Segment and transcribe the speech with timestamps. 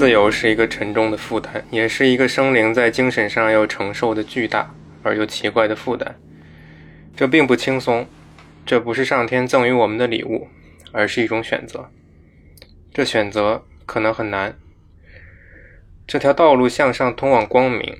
[0.00, 6.18] 自由是一个沉重的负担，也是一个生灵在精神上要承受的巨大而又奇怪的负担。
[7.14, 8.06] 这并不轻松，
[8.64, 10.48] 这不是上天赠予我们的礼物，
[10.90, 11.90] 而是一种选择。
[12.94, 14.56] 这选择可能很难。
[16.06, 17.98] 这条道路向上通往光明，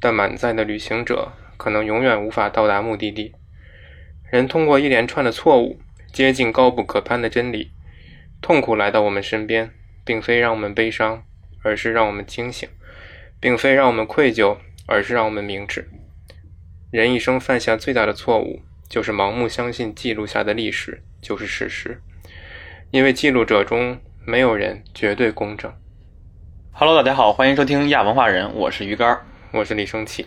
[0.00, 3.34] 但满载的旅行者可能永远无法到达目的地。
[4.30, 5.78] 人通过一连串的错误
[6.14, 7.72] 接近高不可攀的真理。
[8.40, 9.70] 痛苦来到我们身边，
[10.02, 11.22] 并非让我们悲伤，
[11.62, 12.68] 而是让我们惊醒；
[13.40, 15.88] 并非让我们愧疚，而是让我们明智。
[16.90, 22.00] 人一生犯下最大的错误，就是盲目相信记录下的历史就是事实，
[22.90, 25.72] 因为记录者中没有人绝对公正。
[26.72, 29.24] Hello，大家好，欢迎收听亚文化人，我是鱼竿儿。
[29.52, 30.26] 我是李生气，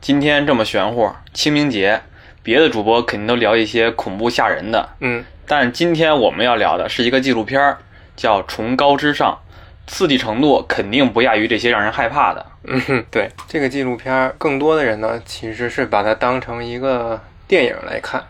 [0.00, 2.02] 今天这么玄乎，清明节，
[2.42, 7.78] 别的主播肯定都聊一些恐怖吓人的，嗯，但今天我们要聊的是一个纪录片儿，
[8.16, 9.38] 叫《崇高之上》，
[9.86, 12.46] 刺激程度肯定不亚于这些让人害怕的。
[12.64, 18.24] 嗯哼，对这个纪录片儿，更多的人呢其实是把它当成一个电影来看，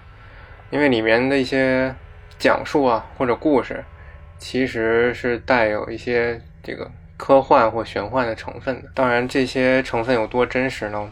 [0.71, 1.95] 因为里面的一些
[2.39, 3.85] 讲述啊或者故事，
[4.39, 8.89] 其实是带有一些这个科幻或玄幻的成分的。
[8.95, 11.09] 当然，这些成分有多真实呢？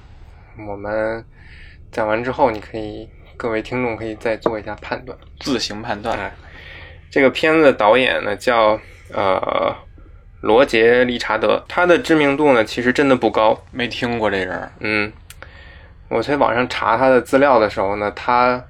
[0.66, 1.24] 我们
[1.92, 5.16] 讲完之后，你可以各位听众可以再做一下判断。
[5.38, 6.18] 自行判断。
[6.18, 6.32] 哎，
[7.08, 8.78] 这个片子的导演呢叫
[9.14, 9.74] 呃
[10.42, 13.58] 罗杰·理查德，他的知名度呢其实真的不高。
[13.70, 15.12] 没听过这人儿，嗯，
[16.08, 18.62] 我在网上查他的资料的时候呢，他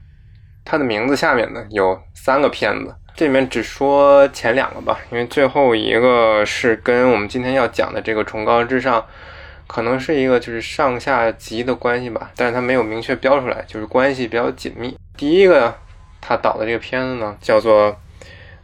[0.64, 9.00] 他的名字下面呢有三个片子，这里面只说前两个吧，因为最后一个是跟我们今天要讲的这个《崇高之上》，
[9.66, 14.94] 可能是一个就是上下级的关系吧，但是他没有明确标出来，就是关系比较紧密。
[15.16, 15.74] 第一个
[16.20, 17.98] 他导的这个片子呢叫做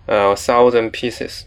[0.06, 1.40] 呃《Thousand Pieces》，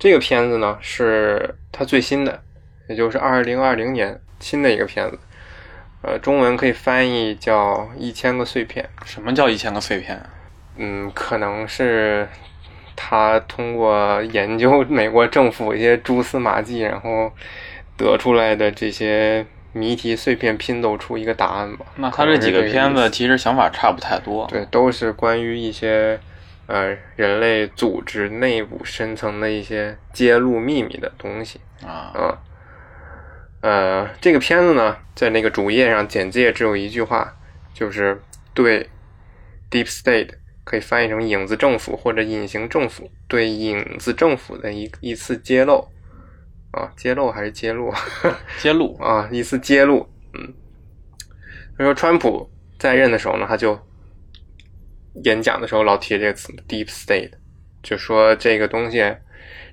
[0.00, 2.42] 这个片子呢是他最新的，
[2.88, 5.18] 也就是二零二零年新的一个片子。
[6.02, 8.88] 呃，中文可以翻译叫《一千个碎片》。
[9.06, 10.26] 什么叫一千个碎片啊？
[10.76, 12.26] 嗯，可能是
[12.96, 17.30] 他通过研究美国政府一些蛛丝马迹，然后
[17.98, 19.44] 得出来的这些
[19.74, 21.84] 谜题碎片拼凑出一个答案吧。
[21.96, 24.46] 那他这几个片子其实想法差不太多。
[24.46, 26.18] 对，都是关于一些
[26.70, 31.60] 呃人类组织内部深层的一些揭露秘密的东西。
[31.82, 32.38] 啊，啊，
[33.60, 37.36] 呃，这个片子呢，在那个主页上简介只有一句话，
[37.74, 38.22] 就是
[38.54, 38.88] 对
[39.70, 40.30] Deep State
[40.64, 45.88] 可以翻译成影子政府或者隐形政府对影子政府的一一次揭露
[46.70, 47.92] 啊，揭露还是揭露
[48.58, 50.08] 揭露啊，一次揭露。
[50.34, 50.54] 嗯，
[51.76, 52.48] 他说川普
[52.78, 53.76] 在任的时候呢，他就
[55.24, 57.32] 演讲的时候老提这个词 Deep State，
[57.82, 59.04] 就说这个东西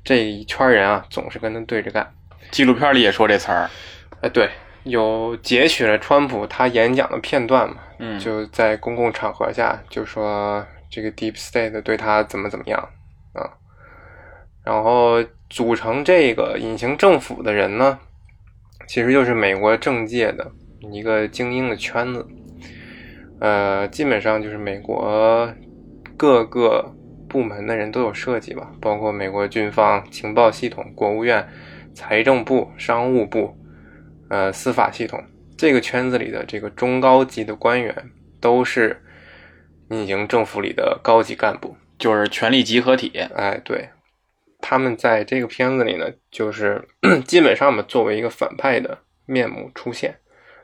[0.03, 2.13] 这一圈人啊，总是跟他对着干。
[2.51, 3.69] 纪录片里也说这词儿。
[4.21, 4.49] 哎，对，
[4.83, 12.79] 有截取了川普他演讲的片段嘛，嗯，就在公共场合下就说这个 Deep State 对他怎么怎么样
[13.33, 13.51] 啊，
[14.63, 17.99] 然后组成这个隐形政府的人呢，
[18.87, 20.49] 其实就是美国政界的
[20.91, 22.25] 一个精英的圈子，
[23.39, 25.53] 呃，基本上就是美国
[26.15, 26.95] 各个
[27.29, 31.47] 部门的人都有涉及吧，包括美国军方、情报系统、国务院、
[31.93, 33.55] 财政部、商务部。
[34.29, 35.23] 呃，司法系统
[35.57, 37.95] 这个圈子里的这个中高级的官员，
[38.41, 39.01] 都是
[39.89, 41.77] 隐形政府里的高级干部。
[41.97, 43.09] 就是权力集合体。
[43.33, 43.87] 哎，对，
[44.59, 46.85] 他们在这个片子里呢，就是
[47.25, 50.17] 基本上嘛，作为一个反派的面目出现。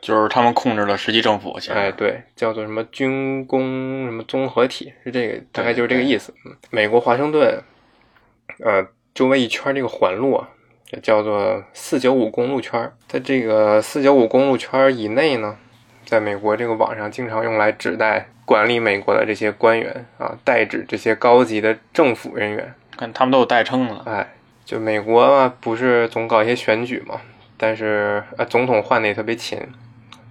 [0.04, 6.34] 就是他们控制了实际政府，哎，对，叫做什么军工什么综合体，是这个，大概就是这个意思。
[6.46, 7.64] 嗯，美国华盛顿，
[8.60, 10.50] 呃，周围一圈这个环路啊。
[11.02, 15.58] 叫做四九五公路圈，在这个四九五公路圈以内呢，
[16.06, 22.76] 在美国这个网上经常用来指代管理美国的这些官员啊，代指这些高级的政府人员。
[22.96, 24.04] 看他们都有代称了。
[24.06, 27.20] 哎，就美国嘛，不是总搞一些选举嘛，
[27.58, 29.60] 但是呃，总统换的也特别勤，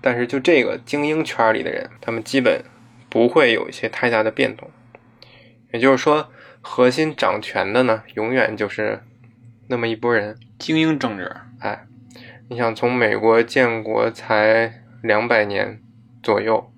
[0.02, 2.62] 但是就这个精英圈里的人，他们基本
[3.08, 4.70] 不会有一些太大的变动。
[5.72, 6.28] 也就是说，
[6.60, 9.00] 核心掌权的呢，永远就是
[9.68, 10.36] 那么一拨人。
[10.58, 11.86] 精英政治，哎，
[12.48, 15.80] 你想从美国建国才两百年
[16.22, 16.72] 左右，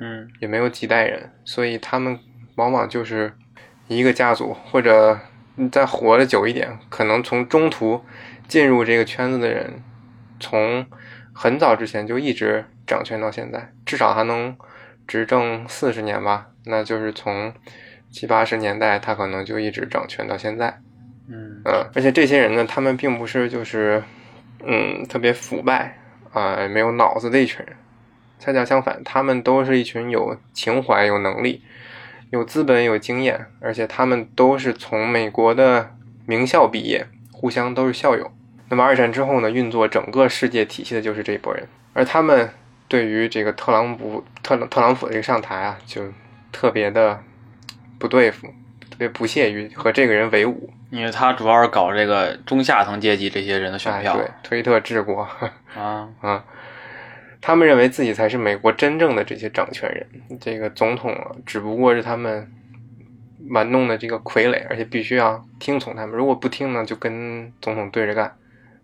[0.00, 2.18] 嗯，也没有几代人，所以他们
[2.56, 3.32] 往往就是
[3.88, 5.18] 一个家族，或者
[5.56, 8.04] 你再活得久一点，可能从中途
[8.48, 9.82] 进入这个圈子的人，
[10.40, 10.84] 从
[11.32, 14.56] 很早之前就一直掌权到现在，至少还能
[15.06, 17.52] 执政四十年吧，那就是从
[18.10, 20.80] 七八十年代他可能就一直掌权到现在。
[21.28, 24.02] 嗯嗯，而且这些人呢，他们并不是就是，
[24.64, 25.98] 嗯，特别腐败
[26.32, 27.76] 啊、没有脑子的一群人，
[28.38, 31.62] 恰恰相反，他们都是一群有情怀、有能力、
[32.30, 35.94] 有资本、有经验，而且他们都是从美国的
[36.26, 38.30] 名校毕业，互相都是校友。
[38.72, 42.48] 那么二战之后呢，运作整个世界体系的就是这一波人，而他们
[42.88, 46.00] 对于这个特朗普特特朗普的这个上台啊，就
[46.50, 47.22] 特别的
[47.98, 48.46] 不对付，
[48.88, 50.72] 特别不屑于和这个人为伍。
[50.88, 55.28] 因为他主要是搞这个中下层阶级这些人的选票哎对，推特治国
[55.74, 56.42] 啊， 啊，
[57.42, 62.50] 他们认为自己才是美国真正的这些掌权人，这个总统啊，只不过是他们
[63.50, 68.34] 玩弄的这个傀儡，而且必须要听从他们，如果不听呢，就跟总统对着干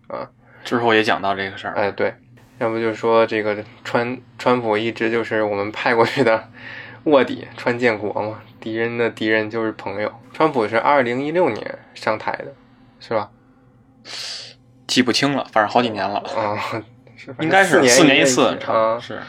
[0.09, 0.29] 啊。
[0.63, 1.73] 之后也讲到这个事儿。
[1.73, 2.13] 哎，对，
[2.57, 6.49] 要不就是说这个川川普一直就是我们派过去的
[7.05, 10.13] 卧底，川建国嘛，敌人的敌人就是朋友。
[10.33, 12.53] 川普是二零一六年上台的，
[12.99, 13.31] 是吧？
[14.85, 16.57] 记不清了，反正好几年了，啊、
[17.15, 18.99] 是应该是四年一次，啊。
[18.99, 19.19] 是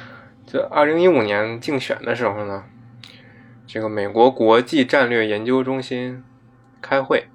[0.46, 2.64] 就二零一五年竞选的时候呢，
[3.66, 6.24] 这个美国国际战略研究中心
[6.82, 7.28] 开会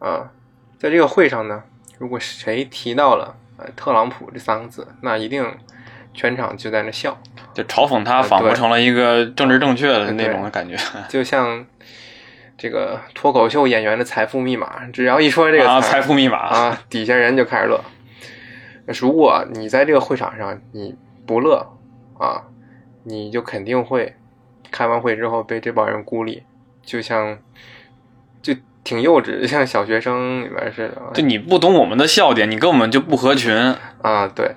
[0.00, 0.32] 啊，
[0.76, 1.62] 在这个会上呢，
[2.00, 5.46] 如果谁提到了呃特朗普这三个字，那一定
[6.14, 7.14] 全场就在那笑，
[7.52, 10.74] 就嘲讽他，仿佛成了一个政治正确的那种的感觉。
[11.10, 11.66] 就像
[12.56, 17.78] 这个脱口秀演员的财富密码，只要一说这个啊，词财富密码，啊，底下人就开始乐。
[18.98, 21.70] 如果你在这个会场上你不乐
[22.18, 22.42] 啊，
[23.04, 24.16] 你就肯定会
[24.70, 26.42] 开完会之后被这帮人孤立，
[26.82, 27.40] 就像就
[28.90, 33.54] 挺幼稚，像小学生里边似的就你不懂我们的笑点，你跟我们就不合群。
[34.02, 34.26] 啊。
[34.26, 34.56] 对，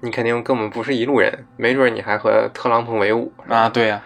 [0.00, 4.00] 你肯定跟我们不是一路人，没准你还和特朗普为伍啊，对呀、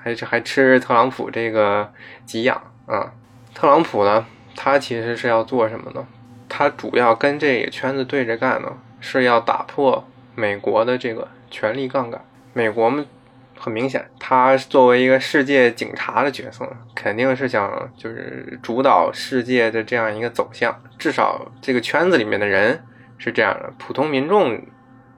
[0.00, 1.90] 还还吃特朗普这个
[2.24, 3.12] 给养啊。
[3.52, 4.24] 特朗普呢，
[4.54, 6.06] 他其实是要做什么呢？
[6.48, 8.68] 他主要跟这个圈子对着干呢，
[9.00, 10.06] 是要打破
[10.36, 12.24] 美国的这个权力杠杆。
[12.52, 13.04] 美国嘛，
[13.60, 20.74] 很明显，他作为一个世界警察的角色，肯定是想就是主导世界的这样一个走向。
[20.98, 22.82] 至少这个圈子里面的人
[23.18, 24.58] 是这样的，普通民众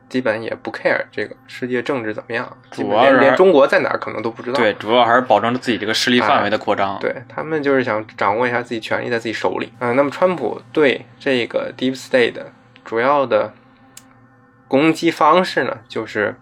[0.09, 4.59] 基本也不 care 这个世界政治怎么样，主要是连连中国在哪儿可能都不知道。
[4.59, 6.99] 对，主要还是保证自己这个势力范围的扩张。
[7.01, 9.73] 对他们就是想掌握一下自己权力在自己手里。
[9.79, 12.53] 嗯、那么川普对这个 Deep State 的
[12.85, 13.55] 主要的
[14.69, 16.35] 攻击方式呢，就是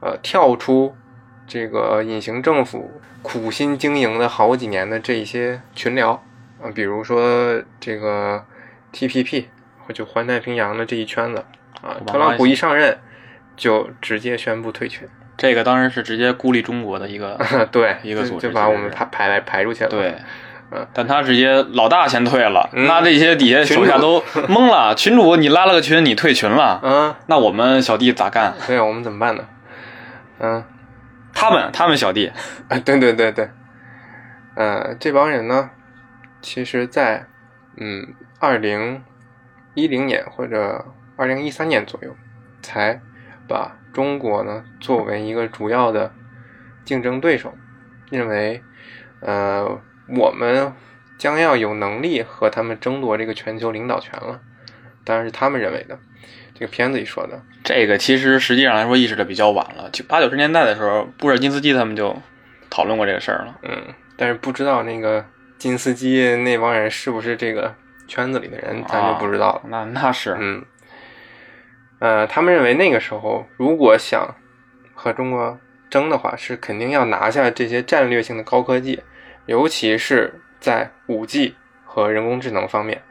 [0.00, 0.96] 呃跳出
[1.46, 6.22] 这个隐形政府苦心经营的好几年的这一些群聊
[6.62, 8.42] 啊、比如说这个
[8.92, 9.44] TPP
[9.86, 11.44] 或者环太平洋的这一圈子
[11.82, 12.98] 啊，特朗普一上任
[13.56, 15.06] 就直接宣布退群，
[15.36, 17.38] 这个当然是直接孤立中国的一个
[17.70, 19.90] 对，一个组织就就把我们排排来排出去了。
[19.90, 20.14] 对
[20.70, 20.86] 嗯。
[20.94, 24.94] 但他直接老大先退了，嗯那这些底下手下都 懵了。
[24.94, 28.54] 群主你拉了个群，你退群了，嗯，那我们小弟咋干？
[28.66, 29.44] 对，我们怎么办呢？
[30.38, 30.64] 嗯，
[31.34, 32.32] 他们他们小弟。
[32.68, 33.50] 啊，对对对对，
[34.56, 35.70] 呃，这帮人呢，
[36.40, 37.26] 其实在
[37.76, 39.02] 嗯二零
[39.74, 40.86] 一零年或者
[41.16, 42.16] 二零一三年左右，
[42.62, 43.00] 才
[43.48, 46.12] 把中国呢作为一个主要的
[46.84, 47.52] 竞争对手，
[48.10, 48.62] 认为
[49.20, 50.72] 呃我们
[51.18, 54.40] 将要有能力和他们争夺这个全球领导权了，
[55.04, 55.98] 当然是他们认为的，
[56.54, 57.40] 这个片子里说的。
[57.62, 62.16] 这个其实实际上来说意识的比较晚了，就八九十年代的时候，布尔金斯基他们就
[62.70, 63.58] 讨论过这个事儿了。
[63.62, 65.24] 嗯，但是不知道那个
[65.58, 67.74] 金斯基那帮人是不是这个
[68.06, 69.62] 圈子里的人，咱就不知道了。
[69.68, 70.64] 那那是嗯，
[71.98, 74.34] 呃，他们认为那个时候如果想
[74.94, 75.58] 和中国
[75.88, 79.02] 争的话，是肯定要拿下这些战略性的高科技，
[79.46, 83.02] 尤其是在五 G 和人工智能方面，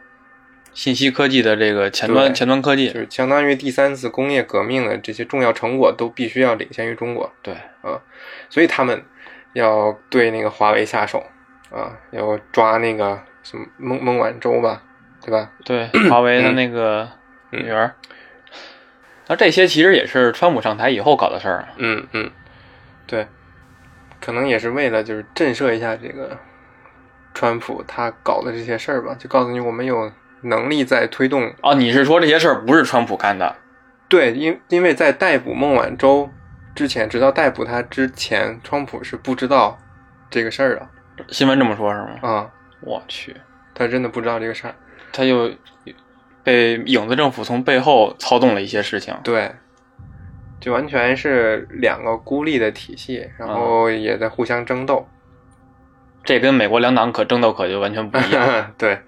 [0.73, 7.31] 信息科技的这个前端前端科技，就是相当于第三次工业革命的这些重要成果都必须要领先于中国。
[7.41, 8.01] 对，啊，
[8.49, 9.03] 所以他们
[9.53, 11.23] 要对那个华为下手
[11.69, 14.81] 啊，要抓那个什么孟孟晚舟吧，
[15.23, 15.51] 对吧？
[15.63, 17.07] 对，华为的那个
[17.51, 17.93] 嗯女儿。
[19.27, 21.67] 那这些其实也是川普上台以后搞的事儿啊。
[21.77, 22.31] 嗯嗯，
[23.05, 23.27] 对，
[24.19, 26.37] 可能也是为了就是震慑一下这个
[27.33, 30.11] 川普他搞的这些事儿吧，就告诉你我们有
[30.43, 31.53] 能力在推动。
[31.62, 33.55] 哦，你是说这些事儿不是川普干的？
[34.07, 36.29] 对，因因为在逮捕孟晚舟
[36.75, 39.77] 之前，直到逮捕他之前，川普是不知道
[40.29, 42.19] 这个事儿的新闻这么说，是吗？
[42.21, 43.35] 啊，我去，
[43.73, 44.75] 他真的不知道这个事儿。
[45.12, 45.51] 他就
[46.43, 49.15] 被影子政府从背后操纵了一些事情。
[49.23, 49.51] 对，
[50.59, 55.07] 就完全是两个孤立的体系，然后也在互相争斗。
[56.23, 58.73] 这跟美国两党可争斗可就完全不一样。
[58.77, 59.00] 对，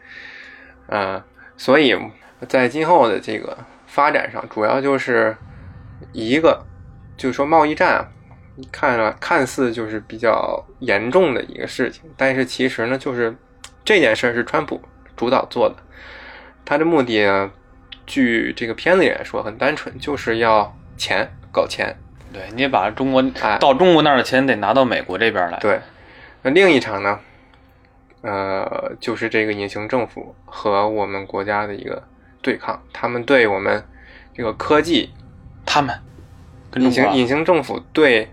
[0.87, 1.23] 呃，
[1.57, 1.95] 所以
[2.47, 5.35] 在今后的这个发展上，主要就是
[6.11, 6.65] 一个，
[7.17, 8.07] 就是说贸易战啊，
[8.71, 13.35] 看了看似就是比较严重的一个事情，但是其实呢，就是
[13.83, 14.81] 这件事儿是川普
[15.15, 15.75] 主导做的，
[16.63, 17.51] 他的目的呢，
[18.05, 21.95] 据这个片子里来说很单纯，就是要钱，搞钱。
[22.33, 25.57] 对你把中国哎到中国那儿的钱得拿到美国这边来。
[25.59, 25.79] 对，
[26.41, 27.17] 那另一场呢，
[28.25, 32.01] 呃，就是这个隐形政府和我们国家的一个
[32.41, 33.83] 对抗，他们对我们
[34.33, 35.11] 这个科技，
[35.65, 35.95] 他们
[36.77, 38.27] 隐形隐形政府对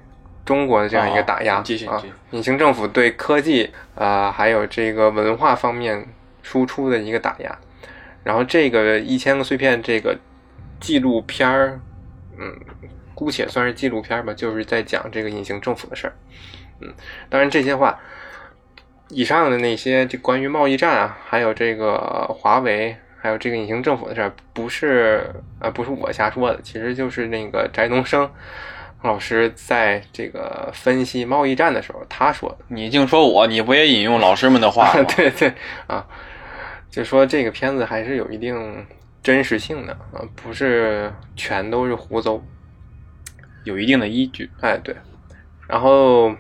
[0.46, 6.08] 中国的这样一个打压，哦继续啊隐形政府对科技啊、呃还有这个文化方面
[6.42, 7.58] 输出的一个打压，
[8.24, 10.18] 然后这个一千个碎片这个
[10.80, 11.78] 纪录片儿，
[12.38, 12.58] 嗯，
[13.14, 16.14] 姑且算是纪录片儿吧，就是在讲这个隐形政府的事儿。
[16.80, 16.92] 嗯，
[17.28, 18.00] 当然这些话，
[19.12, 25.24] 以上的那些这关于贸易战啊，还有这个华为，还有这个隐形政府的事儿，不是
[25.60, 28.28] 呃不是我瞎说的，其实就是那个翟东升
[29.02, 32.58] 老师在这个分析贸易战的时候他说的。
[32.68, 35.02] 你净说我，你不也引用老师们的话吗？
[35.16, 35.52] 对对
[35.86, 36.06] 啊，
[36.90, 38.86] 就说这个片子还是有一定
[39.22, 42.40] 真实性的啊，不是全都是胡诌。
[43.64, 44.50] 有一定的依据。
[44.60, 44.94] 哎，对。
[45.68, 46.34] 然后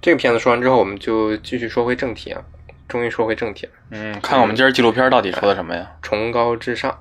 [0.00, 2.42] 这个片子说完之后，我们就继续说回正题啊，
[2.88, 3.72] 终于说回正题了。
[3.90, 5.90] 嗯，看我们今儿纪录片到底说的什么呀？
[6.00, 6.98] 崇高至上。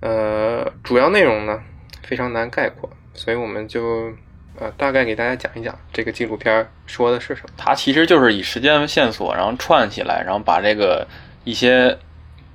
[0.00, 1.60] 呃，主要内容呢
[2.04, 4.12] 非常难概括，所以我们就
[4.58, 7.48] 呃大概给大家讲一讲这个纪录片说的是什么。
[7.56, 11.06] 它其实就是以时间线索，然后串起来，然后把这个
[11.44, 11.98] 一些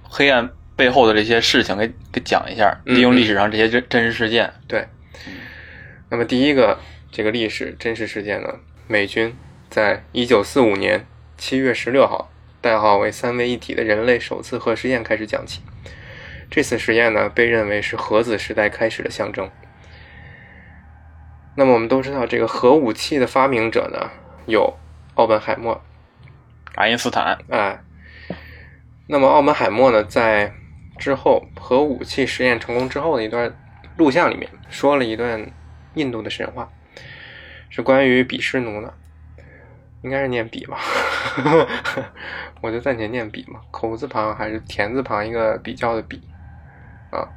[0.03, 4.51] 黑暗背后的这些事情给给讲一下，嗯利用历史上这些真真实事件。
[4.67, 4.87] 对，
[6.09, 6.79] 那么第一个
[7.11, 8.47] 这个历史真实事件呢，
[8.85, 9.33] 美军
[9.69, 11.05] 在一九四五年
[11.37, 15.61] 七月十六号，代号为“三位一体”的人类首次核试验开始讲起。
[16.49, 19.49] 这次实验呢，被认为是核子时代开始的象征。
[21.55, 24.11] 那么我们都知道，这个核武器的发明者呢，
[24.47, 24.77] 有
[25.15, 25.81] 奥本海默，
[26.75, 27.81] 爱因斯坦，哎，
[29.07, 30.53] 那么奥本海默呢，在
[30.97, 33.55] 之后核武器实验成功之后的一段
[33.95, 35.49] 录像里面，说了一段
[35.93, 36.69] 印度的神话，
[37.75, 38.93] 是关于比湿奴的，
[40.03, 40.77] 应该是念比吧，
[42.61, 46.21] 我就暂且念比嘛，口字旁还是田字旁一个比较的比，
[47.09, 47.27] 啊，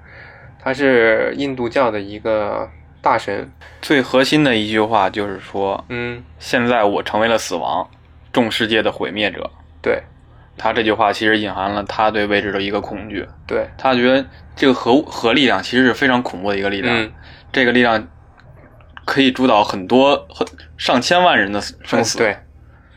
[0.63, 2.69] 他是印度教的一个
[3.01, 3.51] 大神，
[3.81, 7.89] 最核心的一句话就是说，嗯，现在我成为了死亡，
[8.31, 9.51] 众世界的毁灭者。
[9.81, 10.03] 对。
[10.59, 14.25] 他这句话其实隐含了他对未知的一个恐惧，对，他觉得
[14.55, 17.13] 这个核核力量其实是非常恐怖的一个力量，嗯，
[17.53, 18.09] 这个力量
[19.07, 20.47] 可以主导很多很
[20.77, 22.37] 上千万人的生死。，对，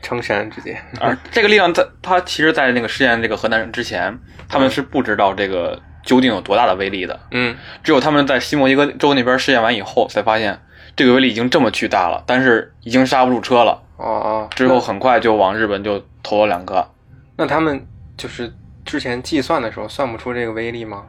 [0.01, 7.17] 成神直接，而这个力量在他其实，在那个试验这个核弹之前，他们是不知道这个究竟有多大的威力的。
[7.31, 10.59] 嗯只有他们在西墨西哥州那边试验完以后，才发现
[10.95, 13.81] 这个威力已经这么巨大了，但是已经刹不住车了。
[13.97, 16.89] 哦哦，之后很快就往日本就投了两个。
[17.35, 17.85] 那他们
[18.17, 18.51] 就是
[18.83, 21.05] 之前计算的时候算不出这个威力吗？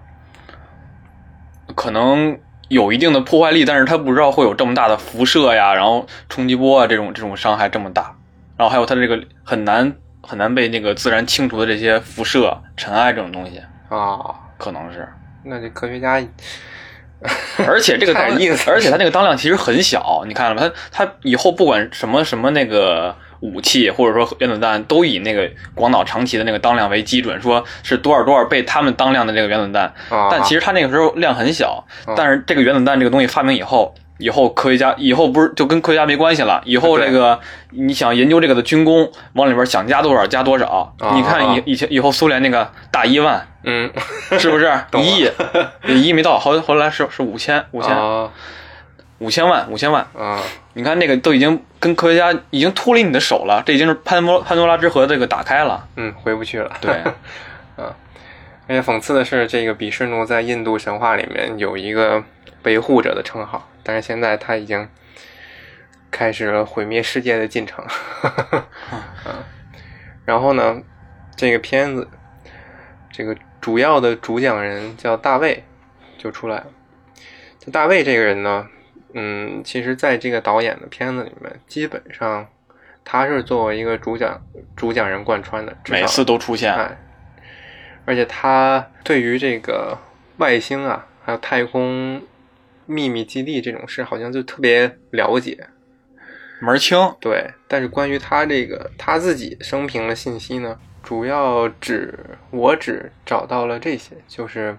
[1.77, 2.37] 可能
[2.71, 8.15] 有一定的破坏力，但是他不知道会有这么大的辐射呀，然后冲击波啊这种这种伤害这么大，
[8.57, 14.19] 然后还有它这个很难很难被那个自然清除的这些辐射、尘埃这种东西，啊，
[14.57, 15.09] 可能是。
[15.45, 16.23] 那这科学家
[17.67, 20.73] 而且这个当意思 而且它那个当量其实很小，你看了吗？
[20.93, 29.85] 它它以后不管什么什么那个武器或者说原子弹，都以那个广岛、长崎的那个当量为基准，说是多少多少倍他们当量的这个原子弹。
[30.11, 32.15] 啊，但其实它那个时候量很小，啊。
[32.17, 40.95] 但是这个原子弹这个东西发明以后，以后科学家以后不是就跟科学家没关系了，以后这个你想研究这个的军工，往里边想加多少加多少。
[40.99, 43.91] 啊你看以以前以后苏联那个大一万嗯，
[44.39, 44.71] 是不是？
[44.99, 45.31] 一亿？
[45.87, 47.97] 一亿没到，后后来是是五千五千。
[47.97, 48.29] 啊
[49.21, 50.05] 五千万五千万。
[50.15, 50.43] 啊，
[50.75, 55.87] 你看那个都已经跟科学家已经脱离你的手了，这已经是潘多潘多拉之盒这个打开了。
[55.97, 56.77] 嗯，回不去了。
[56.81, 57.03] 对，
[57.77, 57.95] 而
[58.69, 62.23] 且讽刺的是，这个比湿奴在印度神话里面有一个
[62.63, 64.89] 维护者的称号，但是现在他已经
[66.11, 67.85] 开始了毁灭世界的进程。
[68.53, 68.65] 嗯，
[70.25, 70.81] 然后呢，
[71.37, 72.09] 这个片子
[73.13, 75.65] 这个主要的主讲人叫大卫，
[76.17, 76.67] 就出来了。
[77.59, 78.67] 这大卫这个人呢，
[79.15, 82.47] 嗯，其实在这个导演的片子里面，基本上
[83.05, 84.41] 他是作为一个主讲
[84.77, 86.73] 主讲人贯穿的，每次都出现。
[86.73, 86.99] 哎，
[88.05, 89.99] 而且他对于这个
[90.37, 92.23] 外星啊，还有太空
[92.87, 95.67] 秘密基地这种事，好像就特别了解。
[96.61, 96.99] 门儿清。
[97.21, 102.19] 对，但是关于他这个他自己生平的信息呢，主要只
[102.51, 104.77] 我只找到了这些，就是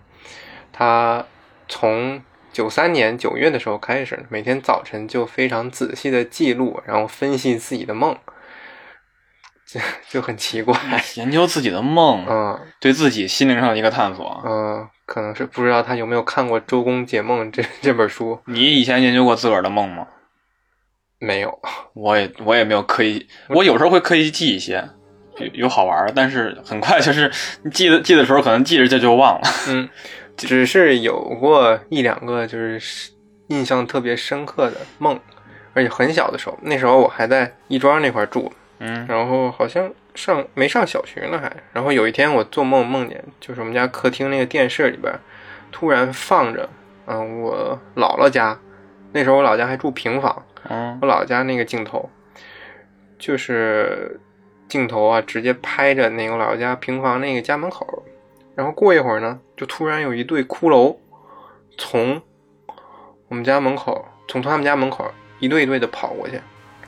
[0.72, 1.26] 他
[1.68, 2.22] 从
[2.52, 8.18] 九三年九月的时候开始，每天早晨就非常仔细的记录，然后分析自己的梦，
[9.66, 9.80] 就
[10.10, 10.78] 就很奇怪。
[11.16, 14.42] 研究自己的梦，嗯对自己心灵上的一个探索。
[14.46, 20.08] 嗯，可能是不知道他有没有看过《周公解梦》这这本书，你以前研究过自个儿的梦吗？
[21.20, 21.60] 没有。
[21.96, 24.90] 我也我也没有刻意，我有时候会刻意记一些，
[25.38, 27.32] 有有好玩的，但是很快就是
[27.72, 29.48] 记得记的时候，可能记着这就忘了。
[29.70, 29.90] 嗯，
[30.48, 33.12] 只是有过一两个就是
[33.48, 35.20] 印象特别深刻的梦，
[35.74, 39.06] 而且很小的时候，那时候我还在亦庄那块住，嗯。
[39.08, 45.14] 然后好像上没上小学呢还，然后有一天我做梦梦见，就是我们家客厅那个电视里边
[45.72, 46.70] 突然放着，
[47.06, 48.58] 嗯，我姥姥家，
[49.14, 52.10] 那时候我姥姥家还住平房，嗯我姥姥家那个镜头，
[53.18, 54.20] 就是
[54.68, 58.04] 镜头啊，直接拍着那个我姥姥家平房那个家门口，
[58.62, 60.96] 然后过一会儿呢，就突然有一对骷髅
[61.80, 62.22] 从
[63.28, 65.04] 我们家门口，从他们家门口
[65.40, 66.40] 一对一对的跑过去，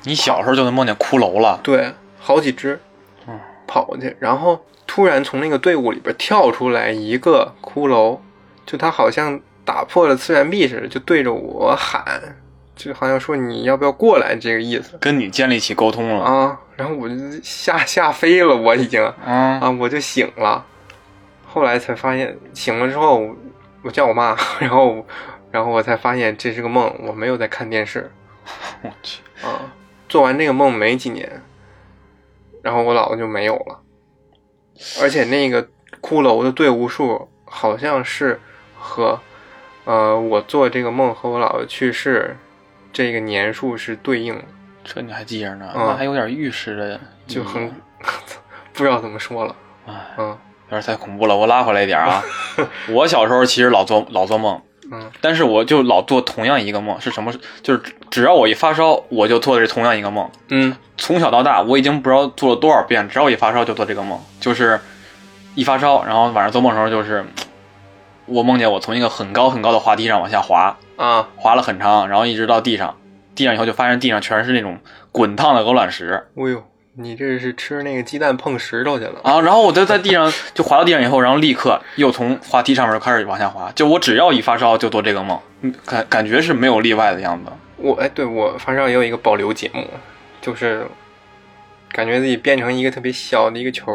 [0.04, 1.60] 你小时候就能梦见骷髅了？
[1.64, 2.80] 对，好几只
[3.26, 8.20] 嗯，跑过去，然后突然从那个队伍里边跳出来一个骷髅，
[8.68, 12.06] 就他好像打破了次元壁似的，就对着我喊，
[12.76, 14.96] 就好像说你要不要过来这个意思。
[15.00, 16.24] 跟你建立起沟通了。
[16.24, 20.64] 啊，然后我就吓吓飞了，我已经嗯啊，我就醒了。
[21.54, 23.30] 后来才发现，醒了之后，
[23.84, 25.06] 我叫我妈， 然后，
[25.52, 28.12] 然后我才发现这是个梦，我没有在看电视
[28.82, 29.72] 我去，啊。
[30.10, 31.44] 做完这个梦没几年，
[32.64, 33.80] 然后我姥姥就没有了，
[35.00, 35.64] 而且那个
[36.02, 38.40] 骷髅的队伍数好像是
[38.76, 39.20] 和，
[39.86, 42.36] 呃，我做这个梦和我姥姥去世
[42.92, 44.44] 这个年数是对应的。
[44.84, 45.72] 这你还记着呢？
[45.76, 47.72] 嗯那还有点预示的就很
[48.74, 49.56] 不知道怎么说了。
[49.86, 50.38] 唉，嗯
[50.74, 51.36] 有点太恐怖了。
[51.36, 52.24] 我拉回来一点啊，
[52.90, 57.32] 我小时候其实老做老做梦，嗯但是我就老做同样一个梦，是什么？
[57.62, 60.30] 就是只要我一发烧，我就做的是同样一个梦。
[60.50, 64.80] 嗯从小到大，我已经不知道做了多少遍，只要一发烧就做这个梦，就是
[65.56, 67.26] 一发烧，然后晚上做梦的时候就是，
[68.26, 72.98] 我梦见我从一个很高很高的滑梯上往下滑，啊滑了很长，然后一直到地上，
[73.36, 74.78] 地上以后就发现地上全是那种
[75.12, 76.64] 滚烫的鹅卵石哎呦，
[76.96, 79.20] 你这是吃那个鸡蛋碰石头去了？
[79.24, 87.52] 啊，然后我就在地上就滑到地上以后，然后立刻又从滑梯上面开始往下滑，就我只要一发烧就做这个梦，嗯感感觉是没有例外的样子。
[87.78, 89.84] 我哎，对我发烧也有一个保留节目，
[90.40, 90.86] 就是
[91.92, 93.92] 感觉自己变成一个特别小的一个球，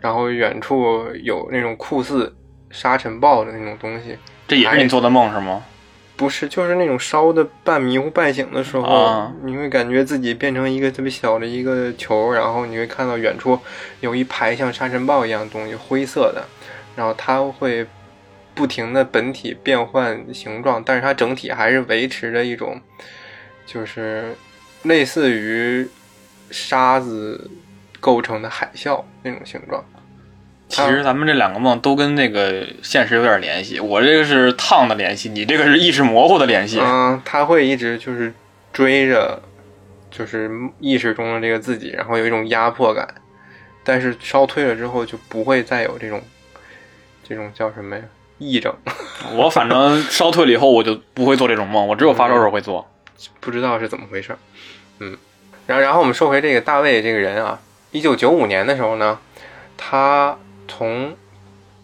[0.00, 2.34] 然后远处有那种酷似
[2.70, 4.16] 沙尘暴的那种东西。
[4.48, 5.62] 这也是你做的梦是吗？
[6.16, 13.58] 不是，就是那种烧的半迷糊半醒的时候，啊你会感觉自己变成一个特别小的一个球，然后你会看到远处
[14.00, 16.44] 有一排像沙尘暴一样的东西，灰色的，
[16.94, 17.84] 然后它会
[18.54, 22.80] 不停的本体变换形状，但是它整体还是维持着一种，
[23.66, 24.36] 就是
[24.82, 25.88] 类似于
[26.50, 27.50] 沙子
[27.98, 29.84] 构成的海啸那种形状。
[30.74, 36.80] 其实咱们这两个梦都跟那个现实有点联系，我这个是烫的联系，你这个是意识模糊的联系。
[36.80, 38.32] 嗯，他会一直就是
[38.72, 39.40] 追着，
[40.10, 43.06] 就是意识中的这个自己，然后有一种压迫感。
[43.84, 46.22] 但是烧退了之后，就不会再有这种
[47.28, 48.02] 这种叫什么呀
[48.40, 48.74] 癔症，
[49.36, 52.90] 我反正烧退了以后，我就不会做这种梦，我只有发烧时候会做。
[53.40, 54.36] 不知道是怎么回事。
[54.98, 55.16] 嗯，
[55.66, 57.60] 然后然后我们说回这个大卫这个人啊，
[57.92, 59.18] 一九九五年的时候呢，
[59.76, 61.16] 他从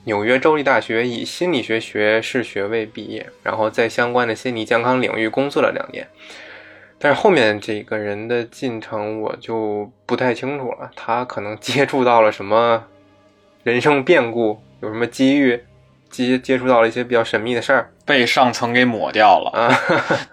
[0.04, 6.06] 纽约州立大学以心理学学士学位毕业，然后在相关的心理健康领域工作了两年。
[6.98, 12.84] 但是后面这个人的进程我就不太清楚了，他可能接触到了什么
[13.62, 15.60] 人生变故，有什么机遇，
[16.10, 19.80] 接接触到了一些比较神秘的事儿被上层给抹掉了，啊。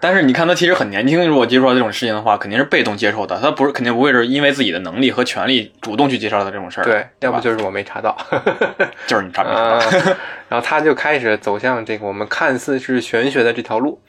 [0.00, 6.84] 但是你看他其实很年轻，如果接触到这种事情的话，肯定是被动接受的，他不是肯定不会是因为自己的能力和权利主动去接受的这种事儿。
[6.84, 8.16] 对，要不就是我没查到。
[9.06, 9.80] 就是你查没查啊，
[10.50, 14.00] 然后他就开始走向这个我们看似是玄学的这条路。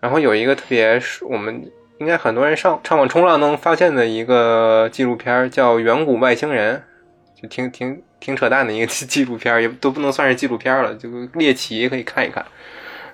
[0.00, 6.82] 然后有一个特别是我们应该很多人上上网冲浪能发现的一个纪录片儿，叫《远古外星人》，
[7.42, 12.42] 就挺挺挺扯淡的一个纪纪录片儿，也都不能算是纪录片儿了，就猎奇可以看一看。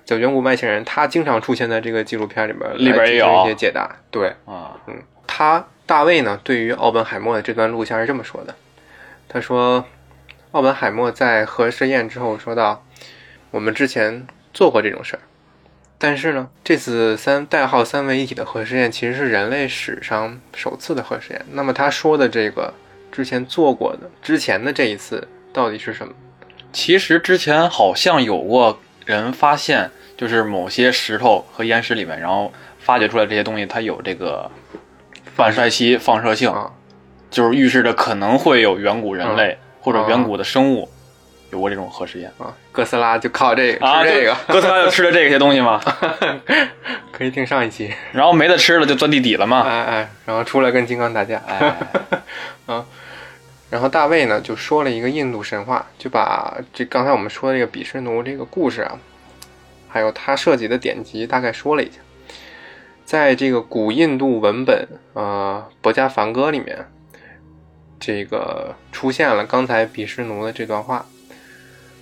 [0.06, 3.96] 叫《远古外星人》，他经常出现在这个纪录片里边，里边也有一些解答。
[4.10, 4.94] 对，啊，嗯
[5.26, 8.54] 他大卫呢，对于奥本海默的这段录像是这么说的：
[9.28, 9.84] 他说，
[10.52, 12.84] 奥本海默在核试验之后说到，
[13.50, 15.20] 我们之前做过这种事儿，
[15.98, 21.44] 但是呢，这次三代号三位一体的核试验其实是人类史上首次的核试验。
[21.50, 22.72] 那么他说的这个
[23.10, 26.14] 之前做过的之前的这一次到底是什么？
[26.72, 34.50] 其实之前好像有过人发现，就是某些石头和岩石里面，然后发掘出来这些东西，它有这个
[35.34, 36.70] 反射期放射性，啊，
[37.30, 40.90] 就是预示着可能会有远古人类、或者远古的生物
[41.50, 44.02] 有过这种核实验啊，哥斯拉就靠这个啊。
[44.02, 45.80] 吃这个，哥斯拉就吃了这些东西嘛，
[47.12, 47.92] 可以听上一期。
[48.12, 49.62] 然后没得吃了就钻地底了嘛。
[49.62, 51.40] 哎哎，然后出来跟金刚打架。
[51.46, 51.76] 哎，
[53.68, 58.98] 然后大卫呢就说了一个印度神话，就把这刚才我们说的这个比什奴这个故事啊，
[59.88, 61.98] 还有他涉及的典籍大概说了一下。
[63.04, 66.86] 在这个古印度文本呃《博迦梵歌》里面，
[68.00, 71.06] 这个出现了刚才比什奴的这段话。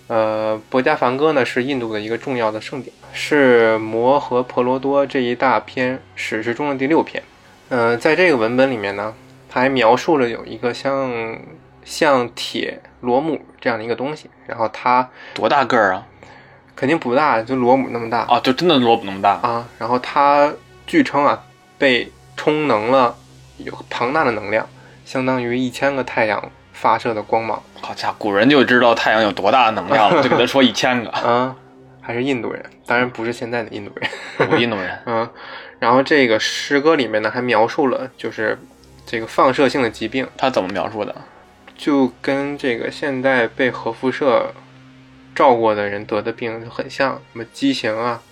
[0.06, 7.22] 呃，《博迦梵歌》呢是印度的一个重要的圣典，是摩诃婆罗多这一大篇史诗中的第六篇。
[7.70, 9.14] 呃，在这个文本里面呢，
[9.54, 11.38] 还描述了有一个像
[11.84, 16.04] 像铁螺母这样的一个东西，然后它多大个儿啊？
[16.74, 19.34] 肯定不大，就螺母那么大啊，就真的螺母那么大。
[19.34, 19.64] 啊。
[19.78, 20.52] 然后它
[20.88, 21.40] 据称啊，
[21.78, 23.14] 被充能了
[23.58, 24.68] 有庞大的能量，
[25.04, 27.62] 相当于一千个太阳发射的光芒。
[27.80, 31.10] 好家伙，古人就知道太阳有多大的能量了，就给他说一千个。
[31.22, 31.54] 啊，
[32.00, 34.48] 还是印度人，当然不是现在的印度人。
[34.50, 35.30] 古印度人，嗯，
[35.78, 38.58] 然后这个诗歌里面呢，还描述了就是
[39.06, 41.14] 这个放射性的疾病，他怎么描述的？
[41.76, 44.52] 就跟这个现代被核辐射
[45.34, 48.22] 照过的人得的病就很像，什么畸形啊，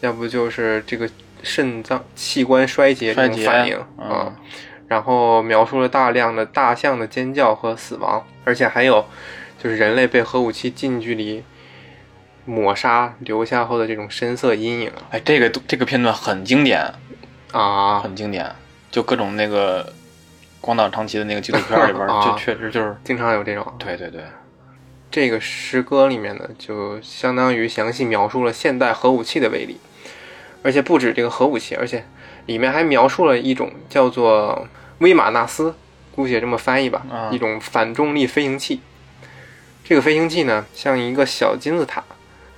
[0.00, 1.08] 要不就是这个
[1.42, 4.36] 肾脏器官衰竭这种反应嗯啊。
[4.88, 9.04] 然后描述了大量的大象的尖叫和死亡，而且还有
[9.62, 11.44] 就是人类被核武器近距离
[12.44, 16.82] 抹杀留下后的这种深色阴影哎，这个这个片段很经典，
[17.52, 18.50] 啊，很经典，
[18.90, 19.92] 就各种那个
[20.60, 23.64] 广岛长崎的那个纪录片里边， 啊就确实就是，经常有这种。
[23.78, 24.22] 对对对，
[25.10, 29.78] 这个诗歌里面呢，就相当于详细描述了现代核武器的威力，
[30.62, 32.04] 而且不止这个核武器，而且
[32.46, 34.66] 里面还描述了一种叫做
[34.98, 35.74] 威马纳斯，
[36.14, 38.80] 姑且这么翻译吧，啊一种反重力飞行器。
[39.84, 42.04] 这个飞行器呢，像一个小金字塔，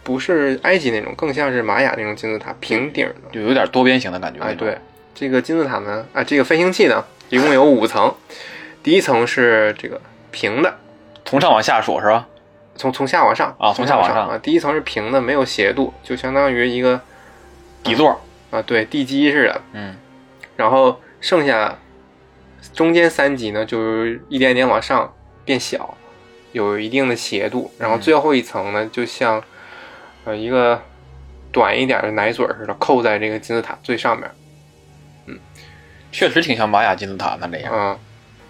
[0.02, 3.30] 不是埃及那种，更像是玛雅那种金字塔，平顶的。
[3.30, 4.40] 就有点多边形的感觉。
[4.40, 4.76] 哎，对，，
[5.14, 8.14] 这个金字塔呢，啊，这个飞行器呢，一共有五层，
[8.82, 10.78] 第一层是这个平的，
[11.24, 12.26] 从上往下数是吧？
[12.76, 17.00] 从从下往上啊从下往上啊，第一层是平的，没有斜度，就相当于一个
[17.82, 19.60] 底座，啊，对，地基似的。
[19.72, 19.96] 嗯，
[20.56, 21.78] 然后剩下
[22.74, 25.12] 中间三级呢，就是一点点往上
[25.44, 25.94] 变小，
[26.52, 27.70] 有一定的斜度。
[27.78, 29.42] 然后最后一层呢，就像
[30.24, 30.80] 呃一个
[31.52, 34.28] 短一点的奶嘴似的，扣在这个金字塔最上面。
[36.12, 37.72] 确实挺像玛雅金字塔那样。
[37.72, 37.98] 嗯，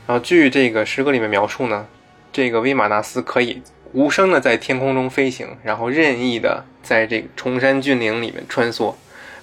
[0.07, 1.87] 然后据这个诗歌里面描述呢，
[2.33, 8.95] 这个威马纳斯可以无声的在天空中飞行，然后任意的在这个崇山峻岭里面穿梭，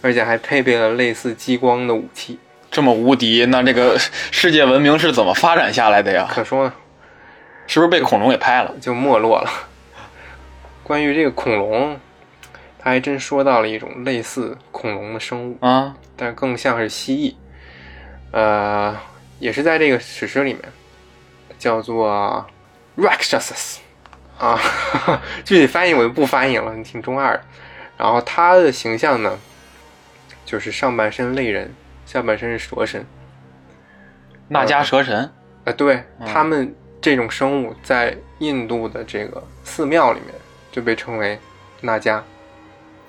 [0.01, 2.39] 而且还配备了类似激光的武器。
[2.69, 6.27] 这么无敌，那这个世界文明是怎么发展下来的呀？
[6.29, 6.73] 可说呢，
[7.65, 8.73] 是不是被恐龙给拍了？
[8.81, 9.49] 就没落了。
[10.83, 11.99] 关于这个恐龙，
[12.79, 17.35] 他还真说到了一种类似恐龙的生物，啊，但更像是蜥蜴。
[18.31, 18.97] 呃，
[19.39, 20.63] 也是在这个史诗里面，
[21.57, 22.45] 叫做
[22.97, 23.77] Rakshasas
[24.37, 24.59] 啊，
[25.45, 27.43] 具体翻译我就不翻译了，你挺中二的。
[27.97, 29.39] 然后他的形象呢，
[30.45, 31.73] 就是上半身类人，
[32.05, 33.05] 下半身是蛇身。
[34.47, 35.31] 那迦蛇神
[35.65, 40.33] 啊，对嗯他们这种生物在印度的这个寺庙里面
[40.71, 41.39] 就被称为
[41.81, 42.21] 那迦，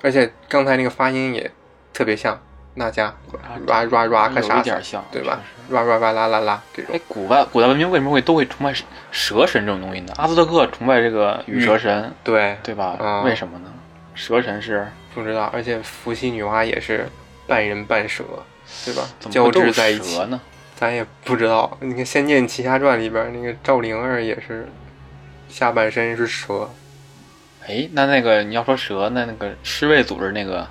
[0.01, 1.49] 而且刚才那个发音也
[1.93, 2.41] 特别像
[2.79, 3.13] 那家
[3.67, 8.73] ，ra ra ra 克有啥一点像，对吧？ra ra ra 啦啦啦这种哎，古代古代文明为什么会都会崇拜
[9.11, 10.13] 蛇神这种东西呢？
[10.15, 12.97] 阿兹特克崇拜这个羽蛇神，对，对吧？
[13.01, 13.65] 嗯为什么呢？
[14.15, 17.05] 蛇神是不知道，而且伏羲女娲也是
[17.45, 18.23] 半人半蛇，
[18.85, 19.03] 对吧？
[19.29, 20.39] 交织在一起蛇，呢？
[20.77, 21.77] 咱也不知道。
[21.81, 24.69] 你看《仙剑奇侠传》里边那个赵灵儿也是
[25.49, 26.69] 下半身是蛇，
[27.67, 30.65] 哎，那那个你要说蛇，那那个世卫组织那个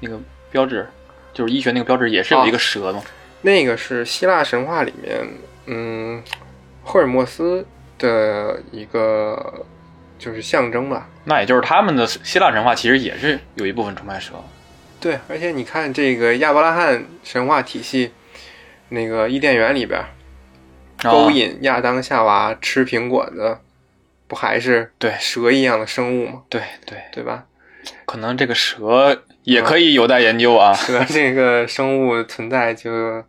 [0.00, 0.18] 那个
[0.50, 0.86] 标志，
[1.34, 3.02] 就是医学那个标志，也是有一个蛇吗？
[3.42, 5.28] 那个是希腊神话里面，
[5.66, 6.22] 嗯，
[6.82, 7.66] 赫尔墨斯
[7.98, 9.66] 的一个
[10.18, 11.08] 就是象征吧。
[11.24, 14.32] 那也就是他们的希腊神话其实也是有一部分崇拜蛇。
[15.00, 18.12] 对，而且你看这个亚伯拉罕神话体系，
[18.88, 20.02] 那个伊甸园里边
[21.02, 23.60] 勾啊引亚当夏娃吃苹果的，
[24.26, 26.42] 不还是对蛇一样的生物吗？
[26.48, 27.44] 对对，对吧？
[28.06, 30.72] 可能这个蛇也可以有待研究啊。
[30.74, 33.24] 蛇这个生物存在就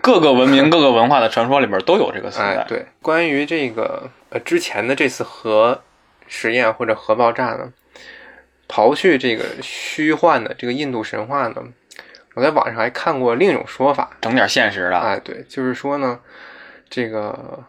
[0.00, 2.62] 各个文明、各个文化的传说里边都有这个存在。
[2.62, 5.82] 哎，对，关于这个呃之前的这次核
[6.26, 7.72] 实验或者核爆炸呢，
[8.68, 11.62] 刨去这个虚幻的这个印度神话呢，
[12.34, 14.98] 我在网上还看过另一种说法，整点现实的。
[14.98, 16.18] 哎，对，就是说呢，
[16.90, 17.62] 这个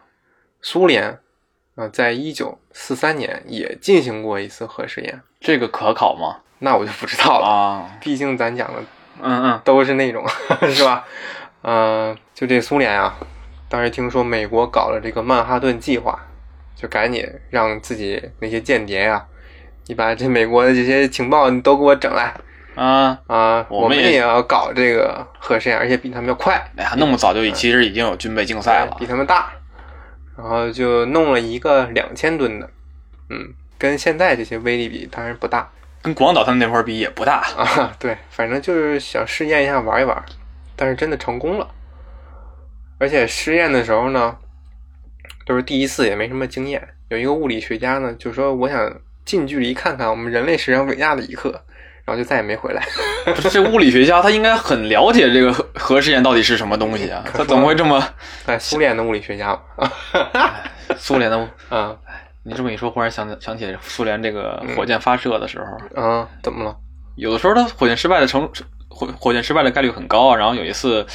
[0.61, 1.19] 苏联
[1.75, 6.39] 啊，在一九四三年也进行过一次核试验，这个可考吗？
[6.63, 8.79] 那我就不知道了，啊，毕竟咱讲的
[9.21, 10.25] 嗯嗯，都是那种
[10.71, 11.03] 是吧？
[11.61, 13.17] 呃，就这苏联啊，
[13.67, 16.17] 当时听说美国搞了这个曼哈顿计划，
[16.73, 19.25] 就赶紧让自己那些间谍呀、
[19.87, 22.33] 你把这美国的这些情报你都给我整来。
[22.75, 23.65] 啊，啊！
[23.69, 28.95] 我们也也要搞这个核试验，而且比他们要快，哎呀，那么早就其实已经有军备竞赛了。
[28.97, 29.05] 比。
[29.05, 29.51] 他们大，
[30.35, 32.69] 然后就弄了一个两千吨的，
[33.29, 35.69] 嗯，跟现在这些威力比当然不大
[36.03, 37.41] 跟广岛他们那块儿比也不大。
[37.57, 40.23] 啊， 对，反正就是想试验一下玩一玩，
[40.75, 41.67] 但是真的成功了，
[42.99, 44.37] 而且试验的时候呢，
[45.45, 46.87] 都是第一次，也没什么经验。
[47.07, 51.51] 有一个物理学家呢，就说我想近距离看看我们人类史上伟大的一刻，
[52.03, 52.83] 然后就再也没回来。
[53.49, 57.23] 这物理学家，他应该很了解这个核核试验到底是什么东西啊？
[57.33, 58.03] 他怎么会这么
[58.45, 59.89] 哎，苏联的物理学家嘛，
[60.97, 61.37] 苏联的？
[61.69, 61.95] 啊
[62.45, 66.75] 你这么一说，忽然想起想起苏联这个火箭发射的时候，啊，怎么了？
[67.15, 68.49] 有的时候它火箭失败的成
[68.89, 70.35] 火火箭失败的概率很高啊。
[70.35, 71.05] 然后有一次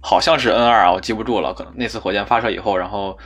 [0.00, 1.52] 好像是 N 二啊，我记不住了。
[1.52, 3.18] 可能那次火箭发射以后，然后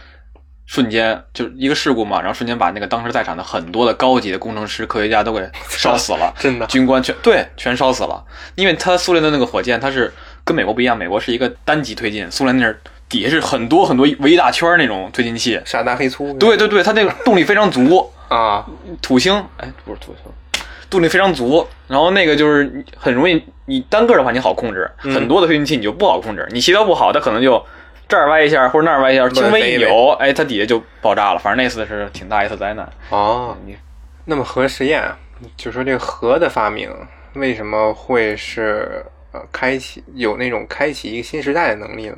[0.67, 6.33] 瞬间就一个事故嘛，然后瞬间把那个当时在场的很多的高级的工程师、科学家都给烧死了。
[6.41, 10.13] 真的军官全对全烧死了，因为它苏联的那个火箭，它是
[10.45, 12.81] 跟美国不一样，美国是一个单级推进，苏联那儿
[13.13, 15.61] 底下是很多很多围一大圈儿那种推进器。
[15.67, 16.33] 傻大黑粗？
[16.39, 18.67] 对对对，它那个动力非常足，啊，
[19.03, 27.63] 土星哎不是土星，动力非常足，然后那个就是很容易，你单个的话你好控制，嗯很多的推进器你就不好控制，你协调不好，它可能就
[28.09, 31.39] 这儿歪一下或者那儿歪一下，轻微一扭，哎，它底下就爆炸了。
[31.39, 32.91] 反正那次是挺大一次灾难。
[33.11, 33.77] 哦，你
[34.25, 35.19] 那么核实验啊，
[35.57, 36.91] 就说这个核的发明
[37.35, 42.17] 为什么会是呃开启有那种开启一个新时代的能力呢？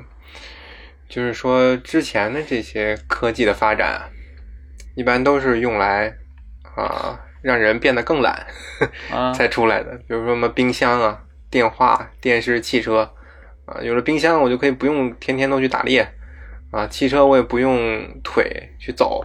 [1.08, 4.08] 就是说之前的这些科技的发展啊，
[4.94, 6.14] 一般都是用来
[6.76, 8.46] 啊让人变得更懒
[9.10, 13.12] 啊， 才出来的，比如说什么冰箱啊、电话、电视、汽车
[13.66, 16.08] 啊，有了冰箱我就可以不用天天都去打猎
[16.70, 19.24] 啊，汽车我也不用腿去走，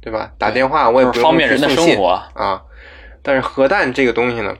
[0.00, 0.32] 对吧？
[0.38, 2.08] 打电话我也不用方便人的去送信生活。
[2.34, 2.62] 啊。
[3.20, 4.56] 但是核弹这个东西呢，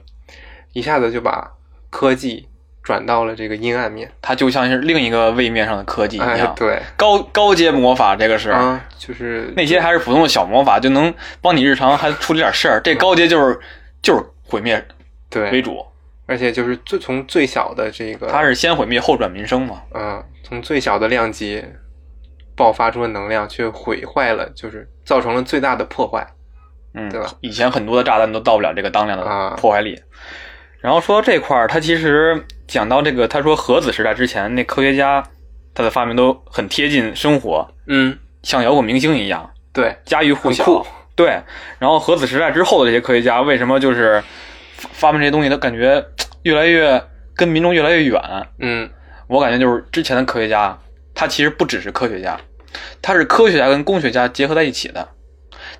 [0.73, 1.53] 一下子就把
[1.89, 2.48] 科技
[2.89, 4.09] 转到了这个阴暗面。
[4.19, 8.49] 它就像是另一个位面上的科技一哎样，，对高高阶魔法，这个是。
[8.49, 12.81] 啊，就是那些还是普通的小魔法，就能帮你日常还处理点事儿。
[12.83, 13.59] 这高阶就是
[14.01, 14.83] 就是毁灭
[15.29, 15.85] 对为，主，
[16.25, 19.83] 而且就是最从最小的这个，它是先毁灭后转民生嘛。
[19.93, 21.63] 嗯，从最小的量级
[22.55, 26.25] 爆发出的能量，却毁坏了，就是造成了最大的破坏。
[26.95, 27.29] 嗯，对吧？
[27.41, 30.01] 以前很多的炸弹都到不了这个当量啊的破坏力。
[30.79, 35.23] 然后说到这块儿，它其实讲到这个，他说核子时代之前，那科学家
[35.73, 40.85] 他的发明都很贴近生活，嗯，像摇滚明星一样，对，家喻户晓。
[41.15, 41.41] 对，
[41.79, 44.23] 然后核子时代之后的这些科学家，为什么就是
[44.77, 46.05] 发发明这些东西，他感觉
[46.43, 47.03] 越来越
[47.35, 48.21] 跟民众越来越远？
[48.59, 48.89] 嗯
[49.27, 50.77] 我感觉就是之前的科学家，
[51.13, 52.39] 他其实不只是科学家，
[53.01, 55.09] 他是科学家跟工学家结合在一起的。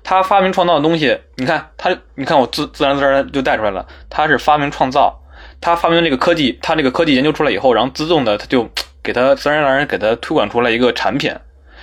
[0.02, 5.19] 他发明创造的东西，你看他，你看我自自然自然就带出来了，他是发明创造，
[5.60, 8.68] 他发明这个科技，他这个科技研究出来以后，然后自动的他就
[9.02, 11.34] 给他自然而然给他推广出来一个产品，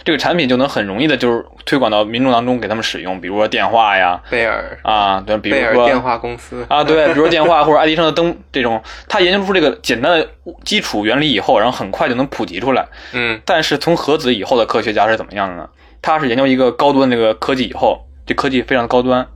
[0.04, 4.80] 这个产品就能很容易的就是推广到民众当中给他们使用，比如说电话呀，贝尔。
[4.84, 6.66] 啊，对，比如贝尔说电话公司。
[6.70, 10.28] 啊，对，比如说电话或者爱迪生的灯这种，他研究出这个简单的
[10.64, 12.88] 基础原理以后，然后很快就能普及出来。
[13.14, 13.40] 嗯。
[13.46, 15.70] 但是从核子以后的科学家是怎么样的呢？
[16.02, 19.28] 他是研究一个高端的这个科技以后，这科技非常高端，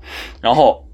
[0.42, 0.88] 然后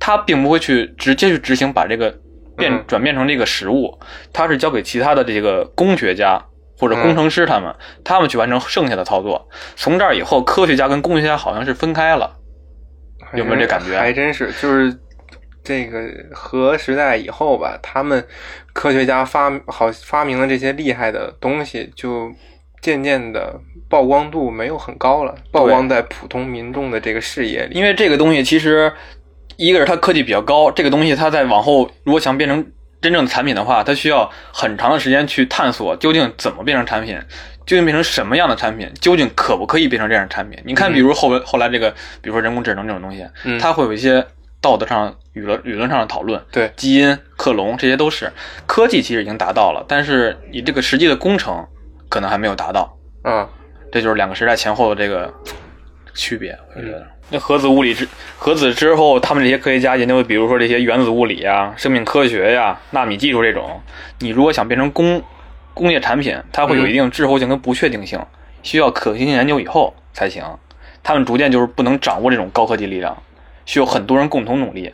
[0.00, 2.12] 他并不会去直接去执行把这个
[2.62, 3.98] 变嗯转变成这个实物，
[4.32, 6.40] 它是交给其他的这个工学家
[6.78, 9.48] 或者工程师他们，他们去完成剩下的操作。
[9.76, 12.38] 从这儿以后，科学家跟工学家好像是分开了。
[13.34, 14.94] 有没有这感觉还真是，就是
[15.64, 18.22] 这个核时代以后吧，他们
[18.72, 22.30] 科学家发好发明了这些厉害的东西，就
[22.80, 27.74] 渐渐的曝光度没有很高了，曝光在普通民众的这个视野里。
[27.74, 28.92] 因为这个东西其实，
[29.62, 32.66] 一个是它科技比较高，这个东西它在往后如果想变成
[33.00, 37.16] 真正的产品的话，它需要很长的时间去探索究竟怎么变成产品，
[37.66, 40.60] 究竟变成什么样的产品，究竟可不可以变成这样的产品。
[40.64, 44.24] 你看，嗯比如后后来这个，比如说人工智能这种东西，嗯它会有一些
[44.60, 46.40] 道德上、理论理论上的讨论。
[46.50, 48.32] 对基因、克隆这些都是
[48.66, 51.64] 科技，其实已经达到了，但是你这个实际的工程
[52.08, 52.96] 可能还没有达到。
[53.24, 53.48] 嗯，
[53.92, 55.32] 这就是两个时代前后的这个
[56.14, 57.06] 区别，我觉得。
[57.30, 58.06] 那核子物理之
[58.38, 63.80] 核子之后，他们这些科学家研究的，比如说这些原子物理啊、生命科学呀、纳米技术这种，
[64.18, 65.22] 你如果想变成工
[65.72, 68.20] 工业产品，它会有一定滞后性跟不确定性，
[68.62, 70.44] 需要可行性研究以后才行。
[71.02, 73.16] 他们逐渐就是不能掌握这种高科技力量，
[73.64, 74.92] 需要很多人共同努力。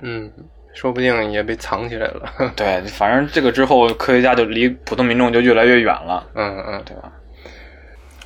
[0.00, 0.30] 嗯，
[0.72, 2.52] 说不定也被藏起来了。
[2.56, 7.12] 对，反正这个之后，科学家就离普通民众就越来越远了，嗯嗯，对吧？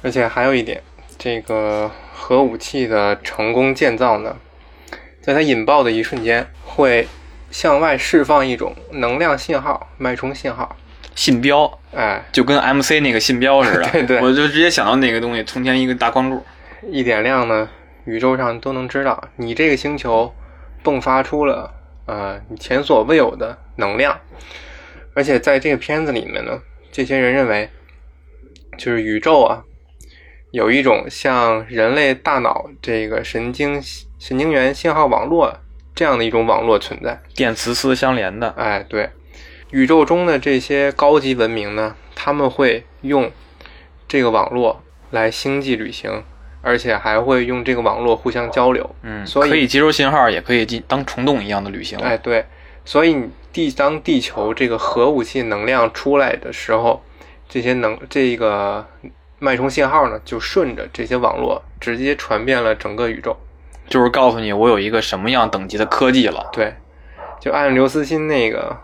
[0.02, 0.80] 而且还有一点，
[1.18, 4.36] 这个核武器的成功建造呢，
[5.20, 7.08] 在它引爆的一瞬间，会
[7.50, 10.76] 向外释放一种能量信号，脉冲信号。
[11.16, 16.40] 信标哎，就跟 MC 那个信标似的， 对对我就直接想到那个东西，从前一个大光柱。
[16.92, 17.68] 一点亮呢，
[18.04, 20.32] 宇宙上都能知道你这个星球
[20.84, 21.74] 迸发出了
[22.06, 24.16] 呃你前所未有的能量。
[25.14, 27.68] 而且在这个片子里面呢，这些人认为，
[28.76, 29.64] 就是宇宙啊，
[30.50, 33.80] 有一种像人类大脑这个神经
[34.18, 35.54] 神经元信号网络
[35.94, 37.20] 这样的一种网络存在。
[37.34, 39.10] 电磁丝相连的，哎，对，
[39.70, 43.30] 宇宙中的这些高级文明呢，他们会用
[44.06, 46.24] 这个网络来星际旅行，
[46.62, 48.94] 而且还会用这个网络互相交流。
[49.02, 51.98] 嗯，所以可以接收信号，也可以进当虫洞一样的旅行。
[51.98, 52.46] 哎，对，
[52.84, 57.02] 所以地当地球这个核武器能量出来的时候，
[57.48, 58.86] 这些能这个
[59.38, 63.36] 脉冲信号呢，就顺着这些网络直接传遍了整个宇宙。
[63.88, 66.46] 就是告诉你我有一个什么样等级的科技了。
[66.52, 66.74] 对，
[67.40, 68.76] 就按刘慈欣那个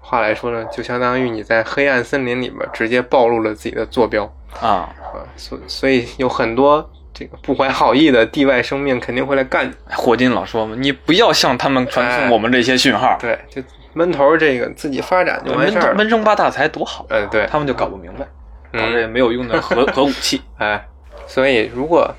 [0.00, 9.72] 话来说呢，就相当于你在黑暗森林里边直接暴露了自己的坐标啊，啊，所所以有很多这个不怀好意的地外生命肯定会来干你。
[9.92, 13.62] 霍金老说嘛，你不要向他们传送哎我们这些讯号，对，就
[13.94, 15.94] 闷头这个自己发展就完闷事儿。
[15.94, 18.26] 闷声发大财多好，嗯，对，他们就搞不明白，
[18.72, 20.40] 搞嗯这没有用的核 核武器。
[20.58, 20.86] 哎，
[21.26, 22.14] 所以如果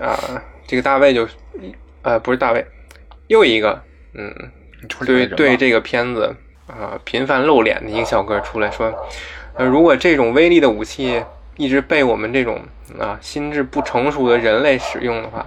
[0.00, 0.16] 啊、
[0.66, 1.26] 这个大卫就
[2.02, 2.64] 呃不是大卫，
[3.26, 3.82] 又一个
[4.14, 4.32] 嗯，
[5.06, 6.34] 对对这个片子
[6.66, 8.92] 啊、频繁露脸的一个小哥出来说，
[9.54, 11.22] 呃，如果这种威力的武器
[11.56, 12.60] 一直被我们这种
[12.98, 15.44] 啊、心智不成熟的人类使用的话，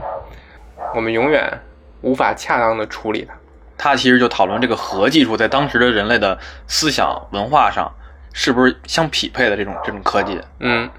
[0.95, 1.61] 我们永远
[2.01, 3.35] 无法恰当的处理它。
[3.77, 6.37] 他其实就讨论这个核技术在当时的人类的
[6.67, 7.91] 思想文化上
[8.33, 10.39] 是不是相匹配的这种这种科技。
[10.59, 10.89] 嗯，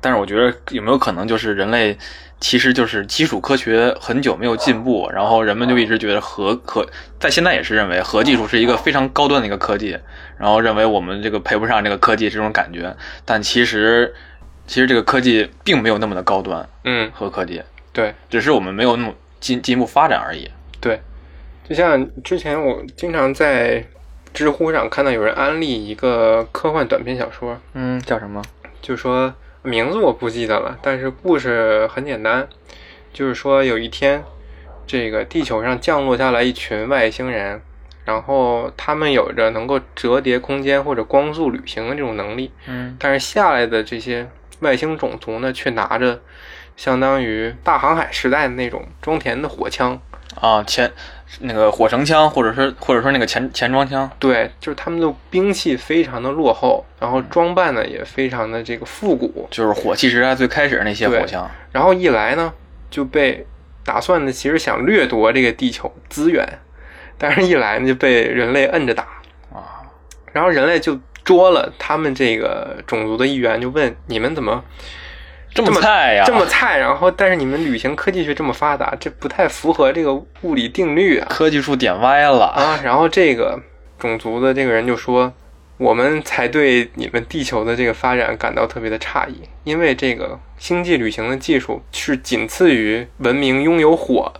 [0.00, 1.96] 但是我觉得有没有可能就是人类
[2.40, 6.86] 其实就是基础科学很久没有进步，然后人们就一直觉得核核
[7.18, 9.98] 在现在也是认为核技术是一个非常高端的一个科技，
[10.38, 14.14] 然后认为我们这个配不上这个科技这种感觉，但其实
[14.66, 18.14] 其实这个科技并没有那么的高端，嗯，核科技对。
[18.30, 20.50] 只是我们没有那么进进一步发展而已。
[20.80, 20.98] 对，
[21.68, 23.84] 就像之前我经常在
[24.32, 28.42] 知乎上看到有人安利一个科幻短篇小说，嗯，叫什么？
[28.80, 32.48] 就说名字我不记得了，但是故事很简单，
[33.12, 34.24] 就是说有一天，
[34.86, 37.60] 这个地球上降落下来一群外星人，
[38.04, 44.28] 然后他们有着能够折叠空间或者光速旅行的这种能力，嗯但是下来的这些
[44.60, 46.20] 外星种族呢，却拿着
[46.76, 50.00] 相当于大航海时代的那种装填的火枪。
[50.40, 50.90] 啊，前
[51.38, 61.48] 那个火绳枪，或者是或者说那个前前装枪，对，就是他们的兵器非常的落后，然后装扮呢也非常的这个复古，就是火器时代最开始那些火枪。
[61.72, 62.52] 然后一来呢
[62.90, 63.46] 就被
[63.84, 66.46] 打算的其实想掠夺这个地球资源，
[67.16, 69.04] 但是一来呢就被人类摁着打
[69.52, 69.80] 啊，
[70.32, 74.64] 然后人类就捉了他们这个种族的一员，就问你们怎么
[75.52, 76.24] 这么菜呀？
[76.24, 82.46] 这么菜，然后但是你们旅行科技却这么发达，这不太符合这个物理定律啊科技树点歪了。
[82.46, 82.80] 啊！
[82.84, 83.60] 然后这个
[83.98, 85.32] 种族的这个人就说，
[85.76, 94.32] 我们才对你们地球的这个发展感到特别的诧异，因为这个星际旅行的技术是仅次于文明拥有火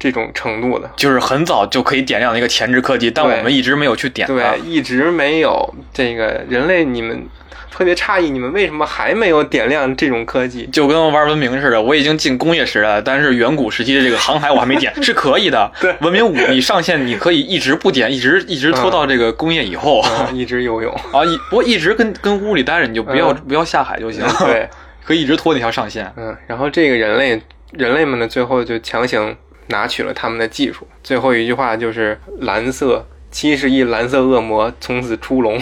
[0.00, 0.90] 这种程度的。
[0.96, 4.60] 就是很早就可以点亮的一个前置科技，但我们一直没有去点它对，。
[4.64, 7.24] 一直没有这个人类，你们
[7.70, 10.66] 特别诧异，你们为什么还没有点亮这种科技？
[10.72, 15.70] 就跟玩文明似的，我已经进工业时代了，但是远古时期的这个航海我还没点， 是可以的。
[15.80, 20.92] 对文明五你上线你可以一直不点，一直一直拖到这个工业以后啊，一直游泳。
[21.12, 24.22] 啊，一不过一直跟跟屋里待着，你就不要嗯不要下海就行。
[24.44, 24.68] 对，
[25.04, 26.10] 可以一直拖那条上线。
[26.16, 27.40] 嗯，然后这个人类
[27.72, 29.34] 人类们呢，最后就强行
[29.70, 30.86] 拿取了他们的技术。
[31.02, 35.60] 最后一句话就是“蓝色七十亿蓝色恶魔从此出笼”，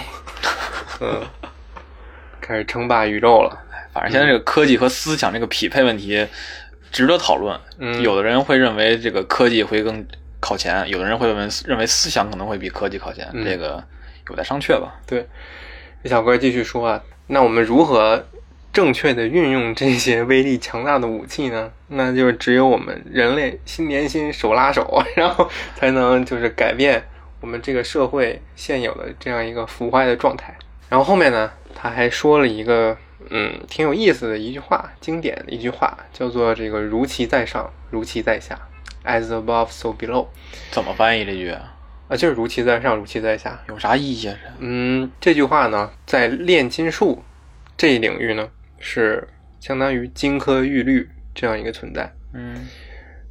[1.01, 1.23] 嗯，
[2.41, 3.57] 开始称霸宇宙了。
[3.93, 6.27] 反正现在这个科技和思想这个匹配问题
[6.91, 7.59] 值得讨论。
[7.79, 10.07] 嗯有的人会认为这个科技会更
[10.41, 13.83] 靠前，有的人会认为认为思想可能会比科技靠前，嗯这个
[14.29, 14.95] 有待商榷吧。
[15.07, 15.27] 对，
[16.03, 18.25] 这小哥继续说啊，那我们如何
[18.79, 21.69] 正确的运用这些威力强大的武器呢？
[21.89, 27.03] 那就只有我们人类心连心、手拉手， 然后才能就是改变
[27.41, 30.57] 我们这个社会现有的这样一个腐坏的状态。
[30.89, 32.97] 然后后面呢，他还说了一个
[33.31, 38.57] 嗯挺有意思的一句话，经典的一句话，叫做这个“如其在上，如其在下
[39.05, 40.27] ，as above so below”。
[40.71, 41.51] 怎么翻译这句？
[41.51, 41.75] 啊，
[42.07, 43.61] 啊就是如其在上，如其在下。
[43.69, 44.37] 有啥意义啊？
[44.61, 47.25] 嗯，这句话呢，在炼金术
[47.77, 48.49] 这一领域呢，
[48.79, 49.27] 是
[49.61, 52.13] 相当于金科玉律这样一个存在。
[52.33, 52.67] 嗯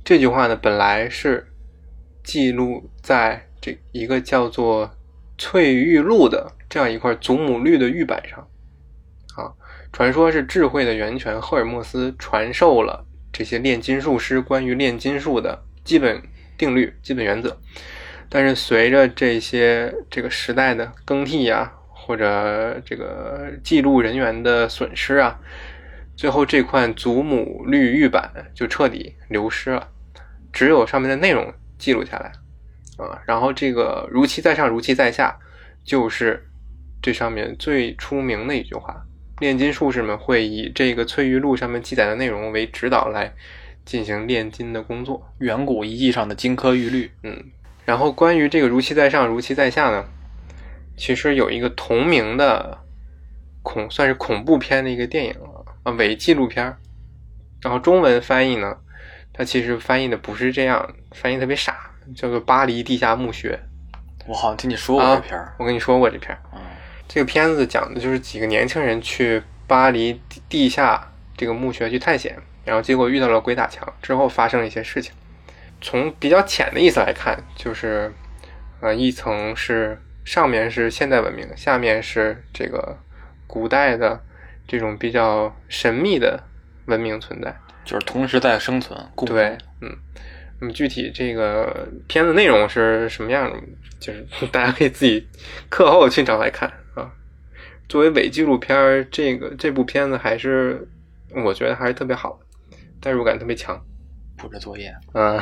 [0.04, 1.46] 这句话呢，本来是
[2.24, 4.88] 记录在这一个叫做
[5.38, 8.40] 《翠玉录》的这样一块祖母绿的玉板上。
[9.36, 9.54] 啊，
[9.92, 16.22] 传说是智慧的源泉赫尔墨斯传授了这些炼金术师关于炼金术的基本
[16.58, 17.56] 定律、基本原则。
[18.30, 21.72] 但是随着这些这个时代的更替啊，
[22.08, 25.38] 或者这个记录人员的损失啊，
[26.16, 29.86] 最后这块祖母绿玉板就彻底流失了，
[30.54, 32.32] 只有上面的内容记录下来
[32.96, 33.22] 啊。
[33.26, 35.38] 然后这个“如其在上，如其在下”，
[35.84, 36.42] 就是
[37.02, 39.06] 这上面最出名的一句话。
[39.40, 43.32] 炼金术士们会以这个翠玉录上面记载的内容为指导来
[43.84, 45.28] 进行炼金的工作。
[45.40, 47.44] 远古遗迹上的金科玉律，嗯，
[47.84, 50.06] 然后关于这个“如其在上，如其在下”呢，
[50.98, 52.78] 其实有一个同名的
[53.62, 55.34] 恐算是恐怖片的一个电影
[55.84, 56.78] 啊，伪纪录片儿。
[57.62, 58.76] 然后中文翻译呢，
[59.32, 63.58] 它其实翻译的不是这样，翻译特别傻，叫做《巴黎地下墓穴
[64.26, 65.46] 我好像听你说过啊这片儿》。。
[65.58, 66.60] 我跟你说过这片儿，嗯
[67.08, 75.14] 这个片子讲的就是几个年轻人去巴黎地地下这个墓穴去探险，然后结果遇到了鬼打墙，之后发生了一些事情。
[75.80, 78.14] 从比较浅的意思来看，就是，
[78.82, 79.98] 呃，一层是
[80.28, 82.98] 上面是现代文明，下面是这个
[83.48, 84.22] 古代的
[84.68, 86.44] 这种比较神秘的
[86.88, 87.58] 文明存在。
[87.86, 89.98] 就是同时在生存，共对存，嗯，
[90.60, 93.58] 那么具体这个片子内容是什么样的，
[94.02, 95.26] 就是 大家可以自己
[95.70, 97.10] 课后去找来看啊。
[97.88, 100.86] 作为伪纪录片儿，这个这部片子还是
[101.34, 102.38] 我觉得还是特别好
[102.70, 103.82] 的，代入感特别强。
[104.36, 104.94] 布置作业。
[105.14, 105.42] 嗯，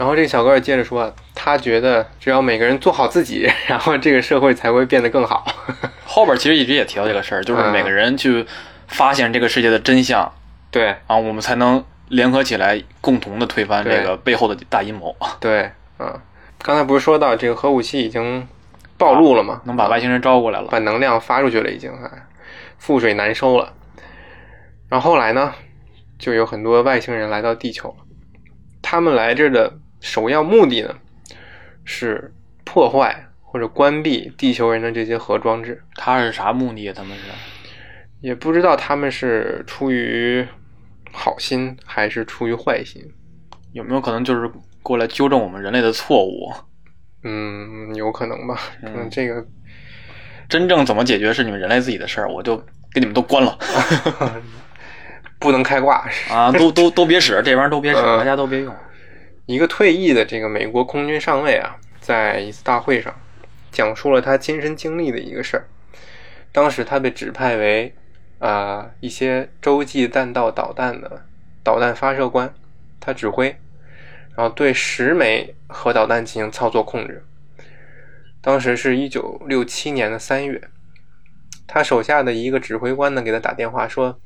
[0.00, 5.44] 然后这个小哥儿接着说，他觉得只要每个人做好自己， 然后这个社会才会变得更好。
[6.06, 8.46] 后边其实一直也提到这个事儿，就是嗯每个人去
[8.88, 10.32] 发现这个世界的真相，
[10.70, 16.18] 对然后我们才能联合起来，共同的推翻这个背后的大阴谋，对，嗯，
[16.62, 18.48] 刚才不是说到这个核武器已经
[18.96, 19.60] 暴露了吗？
[19.66, 20.68] 能把外星人招过来了。
[20.70, 22.10] 把能量发出去了，已经哎，
[22.82, 23.70] 覆水难收了。
[24.88, 25.52] 然后后来呢，
[26.18, 27.96] 就有很多外星人来到地球了。
[28.82, 30.94] 他们来这儿的首要目的呢，
[31.84, 32.32] 是
[32.64, 35.82] 破坏或者关闭地球人的这些核装置。
[35.94, 36.92] 他是啥目的？
[36.92, 37.24] 他们是
[38.20, 40.46] 也不知道他们是出于
[41.12, 43.02] 好心还是出于坏心。
[43.72, 44.50] 有没有可能就是
[44.82, 46.52] 过来纠正我们人类的错误？
[47.22, 48.58] 嗯，有可能吧。
[48.80, 49.44] 可能这个
[50.48, 52.56] 真正怎么解决是你们人类自己的事儿，我就
[52.92, 53.58] 给你们都关了
[55.38, 56.08] 不能开挂。
[56.30, 56.50] 啊！
[56.58, 58.74] 都都都别使，这玩意儿都别使，嗯大家都别用。
[59.50, 63.12] 一个退役的这个美国空军上尉啊，在一次大会上
[63.72, 65.66] 讲述了他亲身经历的一个事儿。
[66.52, 67.92] 当时他被指派为
[68.38, 71.26] 啊、一些洲际弹道导弹的
[71.64, 72.54] 导弹发射官，
[73.00, 73.48] 他指挥，
[74.36, 77.24] 然后对十枚核导弹进行操作控制。
[78.40, 80.62] 当时是一九六七年的三月，
[81.66, 84.20] 他手下的一个指挥官呢给他打电话说，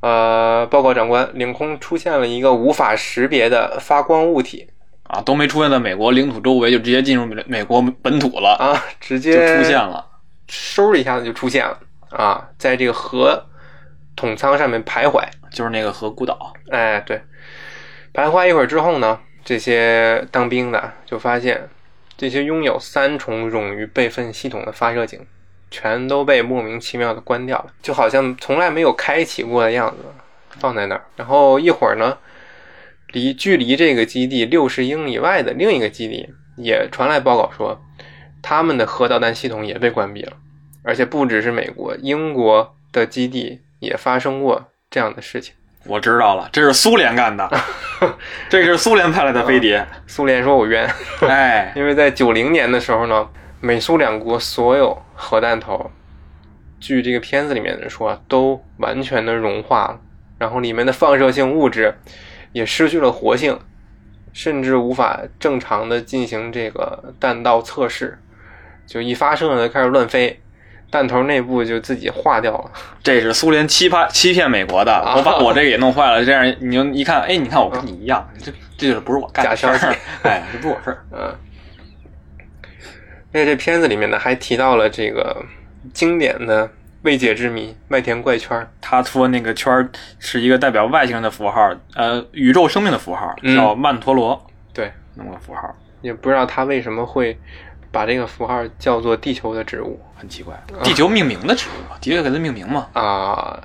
[0.00, 4.68] 呃，报告长官，领空出现了一个无法识别的发光物体
[5.04, 10.06] 啊，都没出现在美国领土周围，就直接进入美美国本土了，啊，直就接出现了。
[10.48, 11.78] 嗖一下子就出现了
[12.10, 13.46] 啊，在这个核
[14.16, 15.22] 桶舱上面徘徊。
[15.50, 17.20] 就是那个核孤岛，哎，对，
[18.14, 21.68] 徘徊一会儿之后呢，这些当兵的就发现，
[22.16, 25.26] 这些拥有三重冗余备份系统的发射井，
[25.70, 30.04] 全都被莫名其妙的关掉了，就好像从来没有开启过的样子，
[30.58, 31.04] 放在那儿。
[31.16, 32.18] 然后一会儿呢，
[33.12, 37.80] 离距离这个基地六十英里外的另一个基地也传来报告说，
[38.42, 40.32] 他们的核导弹系统也被关闭了，
[40.82, 45.54] 而且不只是美国，英国的基地也发生过这样的事情。
[45.86, 47.50] 我知道了，这是苏联干的，
[48.50, 49.86] 这是苏联派来的飞碟。
[50.06, 50.86] 苏联说我冤，
[51.22, 53.26] 哎， 因为在九零年的时候呢，
[53.60, 55.90] 美苏两国所有核弹头，
[56.80, 60.00] 据这个片子里面的人说，都完全的融化了，
[60.38, 61.94] 然后里面的放射性物质
[62.52, 63.58] 也失去了活性，
[64.32, 68.18] 甚至无法正常的进行这个弹道测试，
[68.86, 70.40] 就一发射呢就开始乱飞，
[70.90, 72.70] 弹头内部就自己化掉了。
[73.02, 81.04] 这是苏联欺骗欺骗美国的，啊我把我这个也弄坏了，这样你就一看，哎，你看我跟你一样，这这就是不是我干的事儿哎，这不是我事儿。
[81.12, 81.34] 嗯，
[83.32, 85.44] 而且这片子里面呢还提到了这个
[85.92, 86.70] 经典的
[87.02, 88.70] 未解之谜——麦田怪圈儿。
[88.80, 97.38] 他说那个圈儿是一个代表外星人的符号，呃，宇宙生命的符号，嗯叫曼陀罗，对，那么个符号，也不知道他为什么会
[97.90, 100.54] 把这个符号叫做地球的植物很奇怪。
[100.82, 102.88] 地球命名的植物，的确给它命名嘛。
[102.92, 103.60] 啊。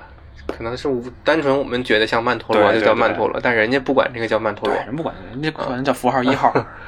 [0.46, 4.76] 可能是无单纯我们觉得像曼陀罗就叫曼陀罗，但人家不管这个叫曼陀罗，。
[4.86, 6.54] 人不管，人家管它叫符号一号。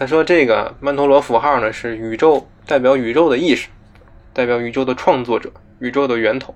[0.00, 3.68] 他说这个曼陀罗符号呢是宇宙代表宇宙的意识，
[4.32, 6.54] 代表宇宙的创作者，宇宙的源头。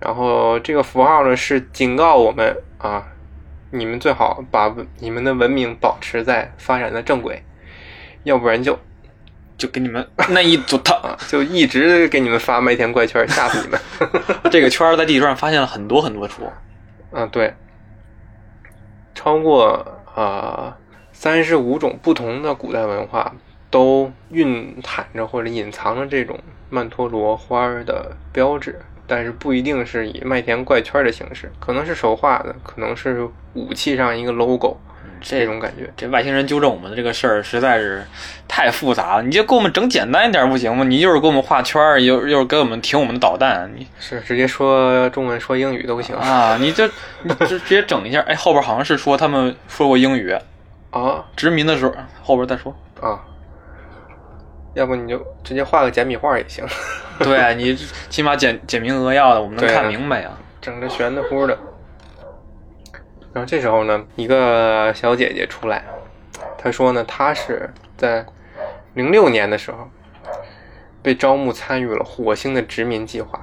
[0.00, 3.06] 然后这个符号呢是警告我们啊，
[3.70, 7.44] 你们最好把你们的文明保持在发展的正轨，
[8.22, 8.78] 要不然就
[9.58, 13.78] 就给你们那一组套，啊就一直给你们发麦田怪圈，吓死你们。
[14.50, 16.50] 这个圈在地球上发现了很多很多处，
[17.12, 17.52] 啊，对，
[19.14, 20.74] 超过呃
[21.20, 23.30] 三十五种不同的古代文化
[23.68, 26.40] 都蕴含着或者隐藏着这种
[26.70, 34.78] 曼陀罗花儿的标志，但是不一定是以麦田怪圈的形式，可能是手画的，可能是武器上一个 logo
[35.20, 35.92] 这这种感觉。
[35.94, 38.02] 这外星人纠正我们的这个事儿实在是
[38.48, 40.84] 太复杂了，你就给我们整简单一点不行吗？
[40.84, 46.88] 你又是给我们画圈儿，又又是给我们停我们的导弹，你是直接说中文说英语都行啊，你就
[47.24, 48.20] 你就直接整一下。
[48.20, 50.34] 哎，后边好像是说他们说过英语，
[50.90, 52.74] 啊殖民的时候后边再说。
[53.00, 53.18] 啊！
[54.74, 56.64] 要不你就直接画个简笔画也行，
[57.18, 57.74] 对啊你
[58.08, 60.30] 起码简简明扼要的，我们能看明白呀。
[60.60, 61.58] 整个玄的乎的。
[63.32, 65.84] 然后这时候呢，一个小姐姐出来，
[66.58, 68.26] 她说呢，她是在
[68.94, 69.88] 零六年的时候
[71.02, 73.40] 被招募参与了火星的殖民计划。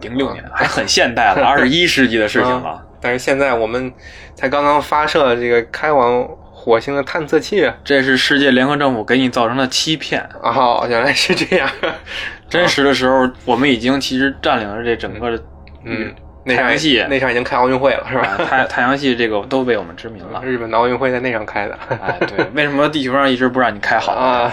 [0.00, 2.68] 零六年还很现代了， 二十一世纪的事情了。
[2.68, 3.92] 啊但是现在我们
[4.34, 6.28] 才刚刚发射这个开往
[6.60, 7.72] 火星的探测器啊！
[7.84, 10.28] 这是世界联合政府给你造成的欺骗。
[10.42, 11.70] 哦，原来是这样。
[12.50, 15.42] 真实的时候，我们已经其实占领了这整个的
[15.84, 16.12] 嗯，
[16.44, 18.44] 太阳系那场已经开奥运会了，是啊吧？
[18.44, 20.42] 太太阳系这个都被我们殖民了。
[20.44, 21.78] 日本的奥运会在那场开的。
[21.88, 24.12] 哎，对，为什么地球上一直不让你开好？
[24.12, 24.52] 啊，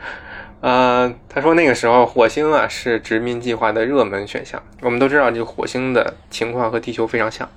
[0.60, 4.62] 呃，他说那个时候火星啊是殖民计划的热门选项。
[4.82, 7.48] 我们都知道，这个火星的情况和地球非常像，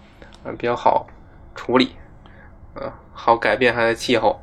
[0.43, 1.05] 啊、比较好
[1.53, 1.95] 处理，
[2.75, 2.93] 啊、
[3.23, 4.41] 好改变它的气候。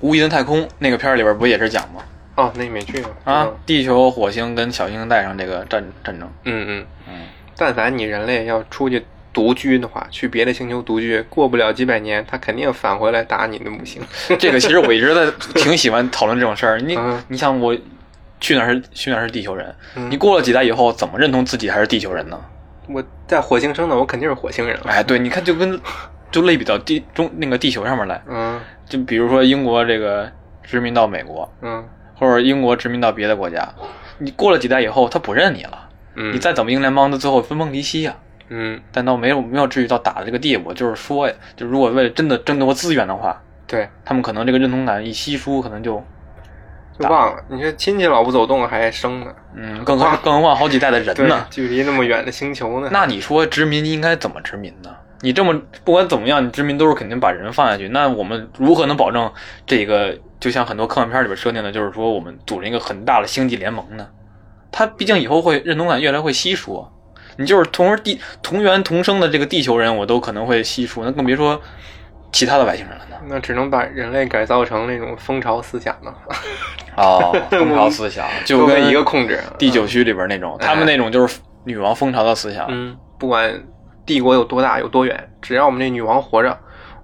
[0.00, 2.02] 无垠的太空那个片儿里边不也是讲吗？
[2.36, 3.08] 哦，那美剧吗？
[3.24, 6.30] 啊，地球、火星跟小行星带上这个战战争。
[6.44, 7.14] 嗯嗯嗯，
[7.56, 14.00] 但凡你人类要出去独居的话，去别的星球独居，过不了几百年，他肯定返回来打你的母星。
[14.38, 16.80] 这个其实我一直在挺喜欢讨论这种事儿。
[16.80, 17.76] 你嗯你想我
[18.38, 19.74] 去哪儿是去哪儿是地球人？
[19.96, 22.38] 嗯你过了几代以后，怎么认同自己还是地球人呢？
[22.88, 24.84] 我在火星生的，我肯定是火星人了。
[24.88, 25.80] 哎，对，你看就跟
[26.30, 30.30] 就类比到地中那个地球上面来，嗯就比如说英国这个
[30.62, 33.68] 殖民到美国，嗯或者英国殖民到别的国家，
[34.18, 35.88] 你过了几代以后，他不认你了。
[36.14, 38.16] 嗯，你再怎么英联邦，他最后分崩离析呀、
[38.48, 40.72] 嗯，但倒没有没有至于到打的这个地步。
[40.72, 46.02] 就是说呀，就如果为了真的争夺资源的话，对，他们可能这个认同感一稀疏，可能就
[46.98, 47.44] 就忘了。
[47.48, 52.88] 你说亲戚老不走动还生呢，嗯，更何更何况好几代的人呢？，距离那么远的星球呢？
[52.90, 54.96] 那你说殖民应该怎么殖民呢？
[55.22, 55.54] 你这么
[55.84, 57.88] 不管怎么样，你殖民都是肯定把人放下去。
[57.88, 59.30] 那我们如何能保证
[59.66, 60.18] 这个？
[60.38, 64.06] 就像很多科幻片里边设定的，就是说我们组成一个很大的星际联盟呢？
[64.70, 66.86] 它毕竟以后会认同感越来会稀疏。
[67.38, 71.58] 你就是同是地同源同生的这个地球人，我都可能会稀疏，那更别说
[72.32, 73.16] 其他的外星人了呢。
[73.28, 76.14] 那只能把人类改造成那种蜂巢思想了，
[76.98, 79.40] 哦，蜂巢思想 就跟一个控制。
[79.58, 82.66] 第九区里边那种，哎他们那种就是女王蜂巢的思想。
[82.68, 83.58] 嗯，不管
[84.06, 86.56] 帝国有多大有多远，只要我们这女王活着，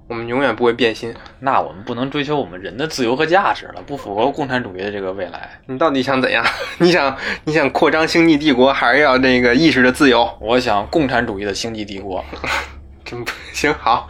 [0.07, 1.13] 我们永远不会变心。
[1.41, 5.61] 那我们不能追求我们人的自由和价值了，不符合共产主义的这个未来。
[5.67, 6.45] 你到底想怎样？
[6.79, 10.29] 你想你想扩张星际帝国，还是要那个意识的自由？
[10.41, 12.25] 我想共产主义的星际帝国，
[13.05, 14.09] 真不行，好。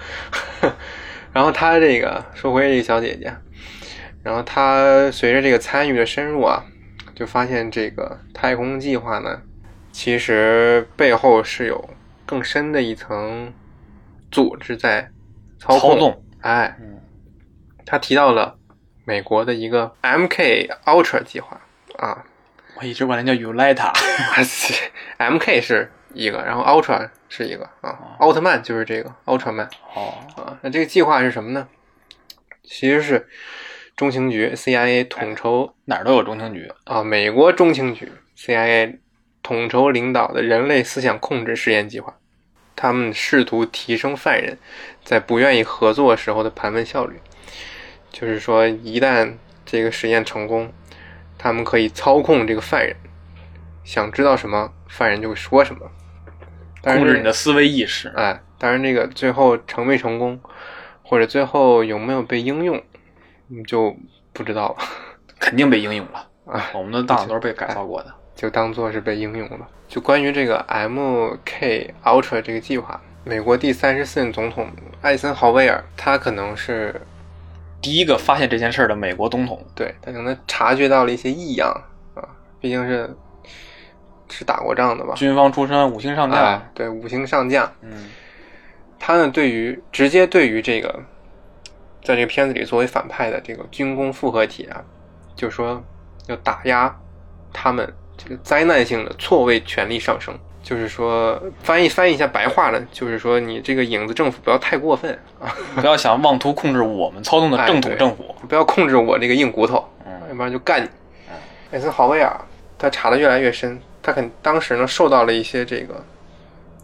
[1.33, 3.33] 然后他这个说回这个小姐姐，
[4.23, 6.63] 然后她随着这个参与的深入啊，
[7.15, 9.41] 就发现这个太空计划呢，
[9.91, 11.89] 其实背后是有
[12.27, 13.53] 更深的一层
[14.31, 15.11] 组织在
[15.59, 15.93] 操控。
[15.93, 16.25] 操纵。
[16.41, 17.01] 哎，嗯，
[17.87, 18.59] 他提到了
[19.05, 21.61] 美国的一个 MK Ultra 计划
[21.99, 22.25] 啊
[22.77, 23.93] 我一直管它叫 Ulita。
[25.19, 29.69] MK 是一个，然后 Ultra 是一个啊，奥特曼就是这个奥特曼。
[29.95, 31.69] 哦，啊，那这个计划是什么呢？
[32.65, 33.29] 其实是
[33.95, 36.73] 中情局 CIA 统筹哪儿都有中情局。
[36.85, 38.99] 啊，美国中情局 CIA
[39.43, 42.17] 统筹领导的人类思想控制实验计划。
[42.75, 44.59] 他们试图提升犯人
[45.05, 47.21] 在不愿意合作时候的盘问效率，
[48.11, 49.35] 就是说，一旦
[49.65, 50.73] 这个实验成功，
[51.39, 52.97] 他们可以操控这个犯人，
[53.85, 55.91] 想知道什么，犯人就会说什么。
[56.81, 58.09] 但是控制你的思维意识。
[58.17, 60.41] 哎，当然这个最后成没成功，
[61.03, 62.83] 或者最后有没有被应用，
[63.49, 63.95] 你就
[64.33, 64.85] 不知道了。
[65.39, 66.29] 肯定被应用了。
[66.47, 68.13] 啊，我们的大脑都是被改造过的。
[68.43, 69.69] 就当做是被应用了。
[69.87, 74.69] 就关于这个 MK Ultra 这个计划，美国第三十四任总统
[75.01, 77.01] 艾森豪威尔，他可能是
[77.81, 81.71] 第一个发现这件事儿的美国总统，对他可能察觉到了一些异样
[82.17, 82.27] 啊，
[82.61, 83.17] 毕竟是
[84.29, 86.37] 是打过仗的吧，军方出身，五星上将。
[86.41, 88.11] 哎，对，五星上将，嗯，
[88.99, 91.01] 他呢对于直接对于这个，
[92.03, 94.83] 在这个片子里作为反派的这个军工复合体啊，
[95.37, 95.81] 就说
[96.27, 96.99] 要打压
[97.53, 105.11] 他们这个灾难性的错位权力上升，就是说翻译翻译一下白话呢，就是说你这个影子政府不要太过分
[105.41, 108.35] 啊， 不要想妄图控制我们操纵的正统政府。
[108.49, 110.13] 不要控制我这个硬骨头，嗯。
[110.29, 110.89] 要不然就干你。
[111.73, 112.39] 艾森豪威尔
[112.79, 115.95] 他查的越来越深，他肯当时呢受到了一些这个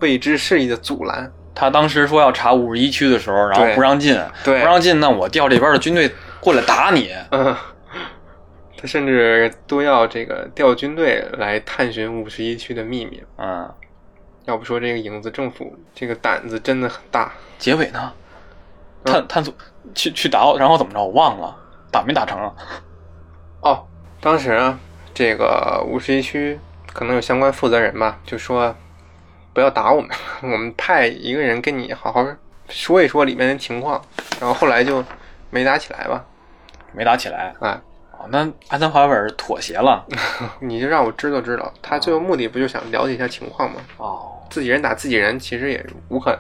[0.01, 4.61] 未知势力的阻拦，他当时说要查五十一区的时候，然后不让进，对。
[4.61, 6.11] 不让进，那我调这边的军队
[6.41, 7.13] 过来打你。
[7.31, 7.55] 嗯，
[8.81, 13.21] 他甚至都要这个调军队来探寻五十一区的秘密。
[13.37, 13.75] 啊，
[14.45, 17.33] 要不说这个影子政府这个胆子真的很大。
[17.59, 18.13] 结尾呢？
[19.05, 19.55] 嗯探探索
[19.95, 21.01] 去去打，然后怎么着？
[21.01, 21.57] 我忘了，
[21.91, 22.53] 打没打成啊？
[23.61, 23.87] 哦，
[24.21, 24.79] 当时啊，
[25.15, 26.59] 这个五十一区
[26.93, 28.75] 可能有相关负责人吧，就说
[29.53, 30.11] 不要打我们，
[30.43, 32.27] 我们派一个人跟你好好
[32.69, 34.03] 说一说里面的情况。
[34.41, 35.03] 然后后来就
[35.51, 36.25] 没打起来吧。
[36.93, 37.55] 没打起来。
[37.61, 37.81] 哎，哦，
[38.31, 40.05] 那安森豪威尔妥协了。
[40.61, 43.81] 你就让我知道知道，他最后目的不就想了解一下情况吗？
[43.97, 46.39] 哦，自己人打自己人，其实也无可，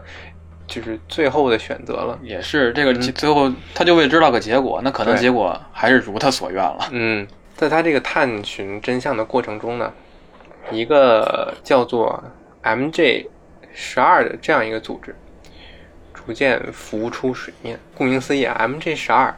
[0.66, 2.18] 就是最后的选择了。
[2.22, 6.88] 也是这个，最后他就为知道个结果，那可能结果还是如他所愿了。
[6.90, 9.92] 嗯，在他这个探寻真相的过程中呢，
[10.70, 12.22] 一个叫做
[12.62, 13.26] MJ
[13.72, 15.14] 十二的这样一个组织，
[16.12, 17.78] 逐渐浮出水面。
[17.96, 19.34] 顾名思义啊，MJ 十二，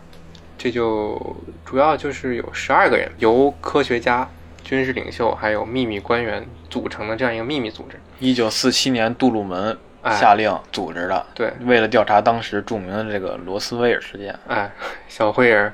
[0.62, 1.18] 这就
[1.64, 4.28] 主要就是有十二个人，由科学家、
[4.62, 7.98] 军事领袖还有秘密官员组成的这样一个秘密组织。
[8.18, 14.38] 一九四七年，杜鲁门哎下令组织的，对，为了调查当时著名的这个罗斯威尔事件。
[14.48, 14.70] 哎，
[15.08, 15.72] 小灰人儿。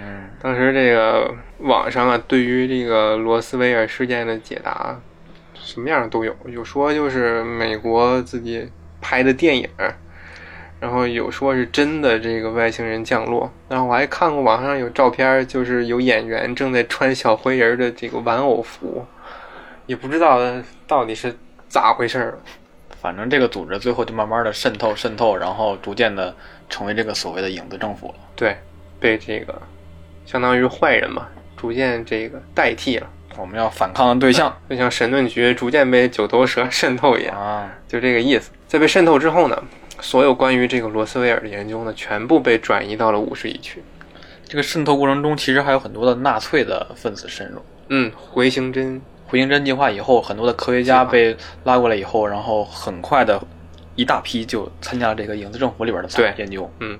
[0.00, 4.96] 嗯，当时这个网上啊，对于这个罗斯威尔事件的解答，
[5.52, 6.32] 什么样的都有。
[6.46, 8.70] 有说就是美国自己
[9.00, 9.68] 拍的电影，
[10.80, 13.50] 然后有说是真的这个外星人降落。
[13.68, 19.04] 然后我还看过网上有照片，就是有演员正在穿小灰人的这个玩偶服，
[19.86, 20.38] 也不知道
[20.86, 21.36] 到底是
[21.68, 22.38] 咋回事儿。
[23.00, 26.34] 反正这个组织最后就慢慢的渗透渗透，然后逐渐的
[26.68, 28.14] 成为这个所谓的影子政府了。
[28.34, 28.56] 对，
[28.98, 29.54] 被这个
[30.26, 33.08] 相当于坏人嘛，逐渐这个代替了。
[33.36, 38.50] 我们要反抗的对象就像神盾局逐渐被九头蛇渗透一样，啊，就这个意思。
[38.66, 39.62] 在被渗透之后呢，
[40.00, 43.82] 所有关于这个罗斯威尔的研究呢，全部被转移到了五十一区。
[44.46, 47.60] 这个渗透过程中，其实还有很多的纳粹的分子渗入。
[47.88, 53.38] 嗯，回形针，回形针计划以后，很多的科学家被拉过来以后，然后很快的
[53.94, 56.70] 一大批就参加了这个影子政府里边的对研究。
[56.80, 56.98] 嗯，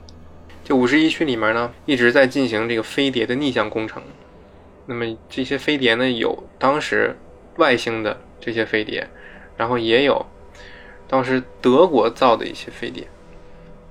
[0.63, 4.03] 就五十一区里面呢，一直在进行这个飞碟的逆向工程。
[4.85, 7.17] 那么这些飞碟呢，有当时
[7.57, 9.07] 外星的这些飞碟，
[9.57, 10.27] 然后也有
[11.09, 13.09] 当时德国造的一些飞碟。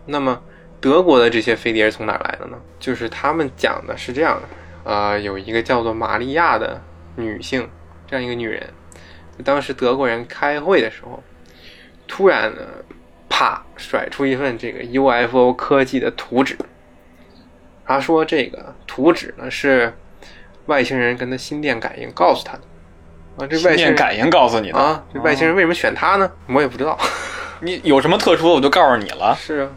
[0.06, 0.42] 那么
[0.80, 2.58] 德国的这些飞碟是从哪来的呢？
[2.80, 4.48] 就是他们讲的是这样的，
[4.84, 6.82] 呃，有一个叫做玛利亚的
[7.16, 7.68] 女性，
[8.06, 8.70] 这样一个女人，
[9.44, 11.22] 当时德国人开会的时候，
[12.08, 12.62] 突然呢，
[13.28, 16.56] 啪甩出一份这个 UFO 科技的图纸。
[17.86, 19.94] 他说这个图纸呢是
[20.68, 22.62] 外星人跟他心电感应告诉他的。
[23.38, 26.32] 啊，这外星人感应告诉你的啊，这外星人为什么选他呢？
[26.48, 26.98] 我也不知道。
[27.62, 29.36] 你有什么特殊的，我就告诉你了。
[29.40, 29.70] 是啊，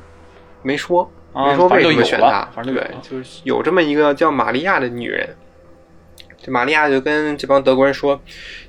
[0.62, 5.36] 没说，啊没说为什么选他对，就是有这么一个叫玛利亚的女人。
[6.42, 8.18] 这玛利亚就跟这帮德国人说：“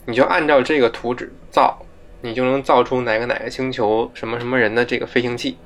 [0.06, 1.86] 你就按照这个图纸造，
[2.20, 5.58] 你就能造出哪个哪个星球什么什么人的这个飞行器，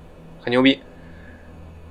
[0.41, 0.79] 很牛逼。”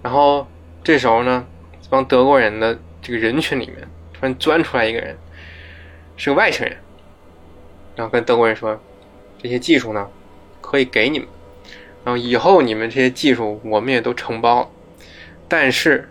[0.03, 0.47] 然后
[0.85, 1.45] 这时候呢，
[1.83, 3.79] 这帮德国人的这个人群里面
[4.13, 5.17] 突然钻出来一个人，
[6.17, 6.77] 是个外星人，
[7.97, 8.81] 然后跟德国人说
[9.43, 10.09] ：“这些技术呢，
[10.61, 11.29] 可以给你们。”
[12.05, 14.69] 然后以后你们这些技术我们也都承包了，
[15.49, 16.11] 但是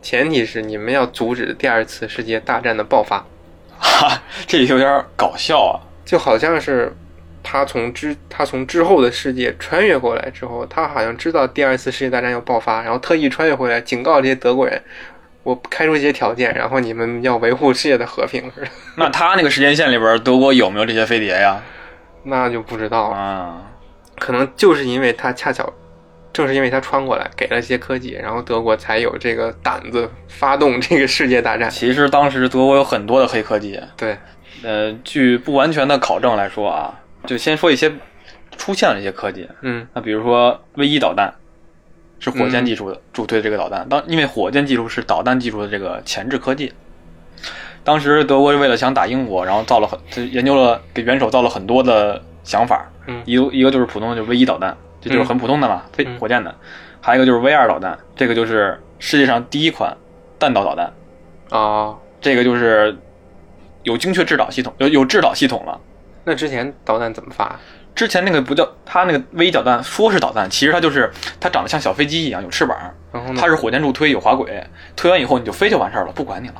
[0.00, 3.26] 前提是你们要阻止第二次世界大战的爆发，
[3.78, 5.82] 哈，这有点搞笑啊。
[6.04, 6.94] 就好像是
[7.42, 14.80] 他从之他从之后的世界穿越过来之后，他好像知道第二次世界大战要爆发，然后特意穿越回来警告这些德国人，
[15.42, 21.60] 我开出一些条件，然后你们要维护世界的和平似的， 那他那个时间线里边，德国有没有这些飞碟呀？
[22.24, 23.16] 那就不知道了。
[23.16, 23.62] 啊，
[24.18, 25.72] 可能就是因为他恰巧，
[26.32, 31.68] 正是因为他穿过来给了一些科技，然后德国才有这个胆子发动这个世界大战。
[31.68, 33.80] 其实当时德国有很多的黑科技。
[33.96, 34.16] 对，
[34.62, 36.94] 呃，据不完全的考证来说啊，
[37.26, 37.90] 就先说一些
[38.56, 39.48] 出现了一些科技。
[39.62, 41.34] 嗯那比如说 V 一导弹，
[42.22, 43.86] 是火箭技术的助推的这个导弹。
[43.88, 46.72] 当因为火箭技术是导弹技术的这个前置科技。
[47.84, 52.88] 当时德国为了想打英国，然后造了很就研究了给元首造了很多的想法。
[53.08, 56.54] 嗯一个一个就是普通的就是 V 一导弹，这就是很普通的嘛，飞嗯火箭的。
[57.00, 59.96] 还有一个就是 V 二导弹，这个就是世界上第一款
[60.38, 60.92] 弹道导弹。
[61.50, 62.96] 哦，这个就是
[63.82, 65.80] 有精确制导系统，有有制导系统了。
[66.22, 67.58] 那之前导弹怎么发？
[67.94, 72.76] 之前那个不叫它那个 V 导弹，说是导弹，其实它就是它长得像小飞机一样，有翅膀，
[73.12, 73.38] 然后呢？
[73.40, 74.64] 它是火箭助推，有滑轨，
[74.96, 76.54] 推完以后你就飞就完事儿了，不管你了，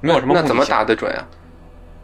[0.00, 1.24] 没有什么那怎么打得准啊？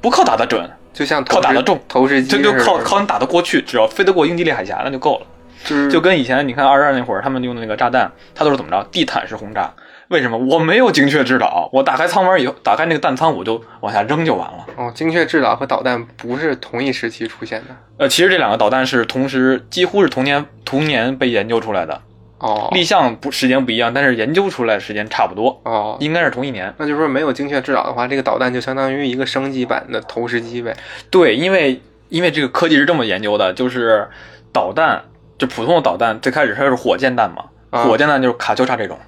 [0.01, 5.27] 不靠打得准，就像投靠打得中投石机这就靠靠你打得过去，只要飞得过英吉利海峡那就够了。
[5.63, 9.71] 就是就跟以前你看二战那会儿他们用的那个炸弹，它都是怎么着地毯式轰炸。
[10.11, 11.71] 为什么我没有精确制导？
[11.73, 14.67] 我打开舱门以后，打开那个弹仓，我就往下扔就完了。
[14.77, 17.67] 哦，精确制导和导弹不是同一时期出现的。
[17.97, 22.03] 呃，其实这两个导弹是同时，几乎是同年同年被研究出来的，
[22.39, 26.75] 哦立项不时间不一样，但是研究出来的时间差不多，哦，应该是同一年。
[26.79, 30.77] 那就是说没有精确制导的话，这个导弹就相当于一个升级版的投石机呗。
[31.09, 34.09] 对，因为因为这个科技是这么研究的，就是
[34.53, 35.05] 导弹，
[35.39, 38.99] 就普通的导弹，最开始它是火箭弹嘛，啊火箭弹就是卡秋莎这种，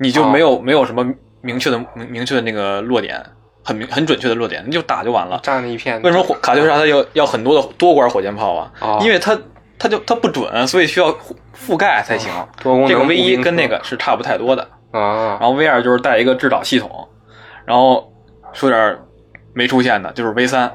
[0.00, 1.06] 你就没有、没有什么
[1.42, 3.22] 明确的明明确的那个落点，
[3.62, 5.38] 很明很准确的落点，你就打就完了。
[5.42, 6.00] 炸那一片。
[6.00, 8.72] 为什么火卡秋莎它要要很多的多管火箭炮啊？
[8.80, 9.38] 哦因为它
[9.78, 12.32] 它就它不准，所以需要覆覆盖才行。
[12.88, 17.08] 这个 V 一跟那个是差不太多的，啊然后 V 二就是带一个制导系统，
[17.66, 18.12] 然后
[18.52, 18.98] 说点
[19.52, 20.72] 没出现的，就是 V 三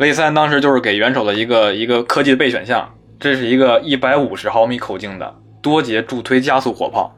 [0.00, 7.14] ，V 三当时就是给元首的一个一个科技的备选项，这是一个一百五十毫米口径的多节助推加速火炮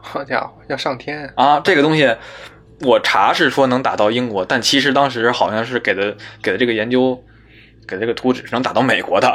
[0.00, 1.30] 好家伙，要上天！
[1.36, 2.16] 啊，这个东西
[2.80, 7.22] 我查是说能打到英国，但其实当时好像是给的给的这个研究
[7.86, 9.34] 给的这个图纸是能打到美国的，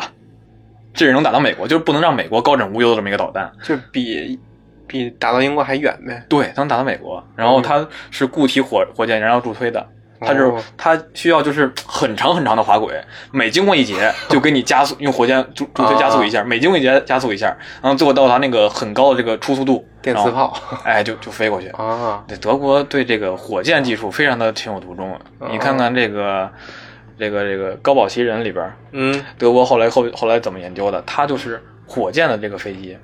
[0.94, 3.52] 这是能打到美国，就是不能让美国高枕无忧的这么一个导弹。
[3.64, 4.40] 就比
[4.88, 6.26] 比打到英国还远呗。
[6.28, 9.88] 对，能打到美国，然后它是固体火火箭燃料助推的，
[10.26, 13.00] 它就是哦它需要就是很长很长的滑轨，
[13.32, 20.54] 每经过一节就给你加速，用火箭助助推加速一下，每经过一节加速一下，然后最后到达那个很高的这个初速度，电磁炮
[20.84, 21.68] 哎，就就飞过去。
[21.70, 25.18] 啊，对，德国对这个火箭技术非常的情有独钟。
[25.52, 26.50] 你看看这个
[27.18, 31.02] 这个这个高保奇人里边，嗯，德国后来后后来怎么研究的？
[31.06, 32.98] 它就是火箭的这个飞机。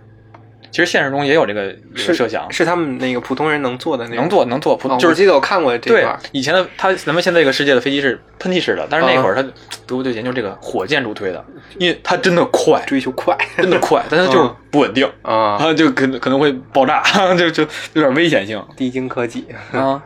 [0.71, 4.21] 其实现实中也有这个这个设想，是他们那个普通人能做的那种。
[4.21, 9.43] 能做能做，普哦就是我记得我看过这对，以前的他，咱们现在这个世界的飞机是喷气式的，但是那会儿它
[9.85, 11.45] 德国就研究这个火箭助推的，
[11.77, 17.03] 因为它真的快，追求快真的快，但是就不稳定，啊，啊，就可能可能会爆炸，
[17.35, 17.63] 就就
[17.93, 18.63] 有点危险性。
[18.77, 19.45] 低精科技。
[19.71, 20.01] 啊。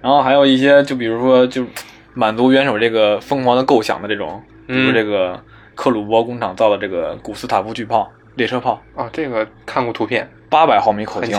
[0.00, 1.64] 然后还有一些，就比如说，就
[2.14, 4.94] 满足元首这个疯狂的构想的这种，比如嗯。
[4.94, 5.42] 这个
[5.74, 11.38] 克虏伯工厂造的这个古斯塔夫巨炮、列车炮，啊，这个看过图片，八百毫米口径。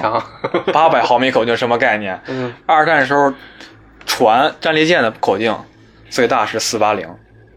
[0.72, 2.22] 八百毫米口径什么概念？
[2.28, 3.34] 嗯，二战时候
[4.06, 5.56] 船战列舰的口径
[6.10, 7.08] 最大是四八零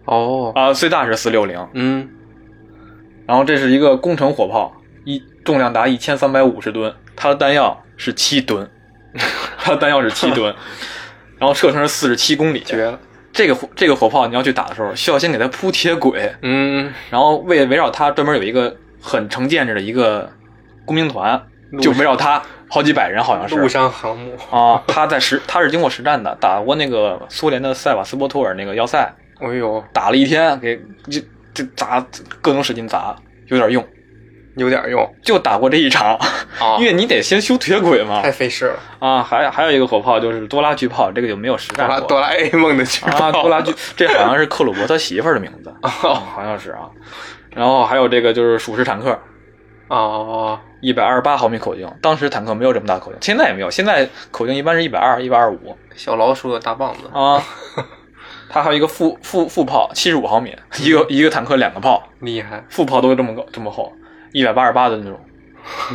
[0.07, 1.69] 哦，啊，最大是四六零。
[1.75, 2.09] 嗯，
[3.27, 4.75] 然后这是一个工程火炮，
[5.05, 8.71] 一重量达一千三百五十吨，它的弹药是七吨，
[9.59, 10.55] 它的弹药是七吨，
[11.39, 12.61] 然后射程是四十七公里。
[12.61, 12.99] 绝了。
[13.33, 20.31] 这个火这个火炮你要去打的时候，需要先给它铺铁轨，嗯，然后为围绕它专门有一个很成建制的一个
[20.87, 21.43] 工兵团，
[21.81, 22.41] 就围绕他
[22.71, 24.37] 好几百人，好像是陆上航母。
[24.51, 24.83] 啊。
[24.87, 28.99] 他在实他是经过实战的，打过那个苏联的塞瓦斯波托尔那个要塞，
[29.41, 30.81] 哎呦，打了一天，给
[31.11, 31.21] 就
[31.53, 32.07] 就砸
[32.41, 33.15] 各种使劲砸，
[33.49, 33.85] 有点用。
[34.57, 36.15] 有点用就打过这一场，
[36.61, 38.31] 啊 因为你得先修铁轨嘛太。
[38.31, 38.79] 费事了。
[38.99, 42.01] 啊，还还有一个火炮就是多拉巨炮，这个就没有实战过。
[42.03, 46.81] 哆啦 A 梦的巨啊，炮，多拉巨，这好像是克鲁伯他媳妇儿的名字，哦好像是啊。
[47.55, 49.19] 然后还有这个就是属实坦克，
[49.89, 57.43] 哦，一百二十八毫米口径，当时坦克没有这么大口径，现在也没有，现在口径一般是一百二、一百二十五小老鼠的大棒子，啊。
[58.55, 62.63] 它还有一个副副副炮，七十五毫米，一个 一个坦克两个炮，厉害。
[62.69, 63.91] 副炮都这么高这么厚，
[64.33, 65.19] 一百八十八的那种。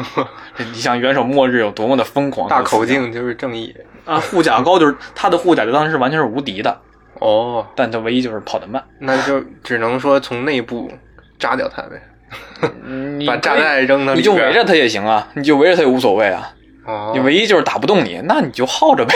[0.57, 2.49] 这你想元首末日有多么的疯狂？
[2.49, 6.75] 大口径就是正义啊，护甲高就是它的护甲就当时是完全是无敌的，
[7.19, 8.83] 哦，但它唯一就是跑得慢。
[9.01, 10.91] 那就只能说从内部
[11.39, 12.01] 炸掉它呗，
[13.25, 16.53] 把炸弹扔到里你就围着它也行啊，你就围着它也无所谓啊。
[16.85, 17.11] 哦。
[17.13, 19.13] 你唯一就是打不动你，那你就耗着呗，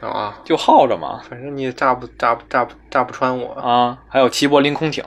[0.00, 1.20] 啊，就耗着嘛。
[1.28, 3.52] 反正你也炸不炸不炸不炸不穿我。
[3.54, 5.04] 啊，还有齐柏林空艇。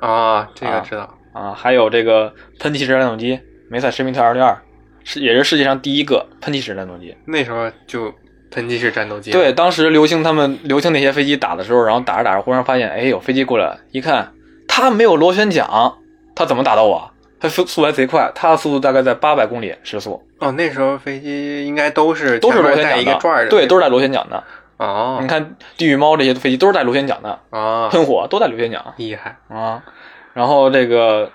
[0.00, 1.14] 啊，这个啊知道。
[1.32, 3.38] 啊，还有这个喷气式战斗机
[3.70, 4.56] 梅赛施密特二六二，
[5.04, 7.14] 是也是世界上第一个喷气式战斗机。
[7.26, 8.12] 那时候就
[8.50, 14.32] 喷气式战斗机，对，，当时流星他们流星那些飞机打的时候，然后打着打着，忽然发现，哎，有飞机过来，一看
[14.78, 15.66] 它没有螺旋桨，
[16.34, 17.10] 它怎么打到我？
[17.40, 24.42] 它速速来贼快，它的速度大概在八百公里时速，哦，那时候飞机应该都是都是螺旋桨的，一个转儿的，对，都是带螺旋桨的。
[24.78, 25.18] 哦。
[25.20, 28.84] 你看地狱猫这些飞机都是带螺旋桨的，啊，喷火都带螺旋桨。
[28.96, 29.82] 厉害，啊。
[30.32, 31.30] 然后这个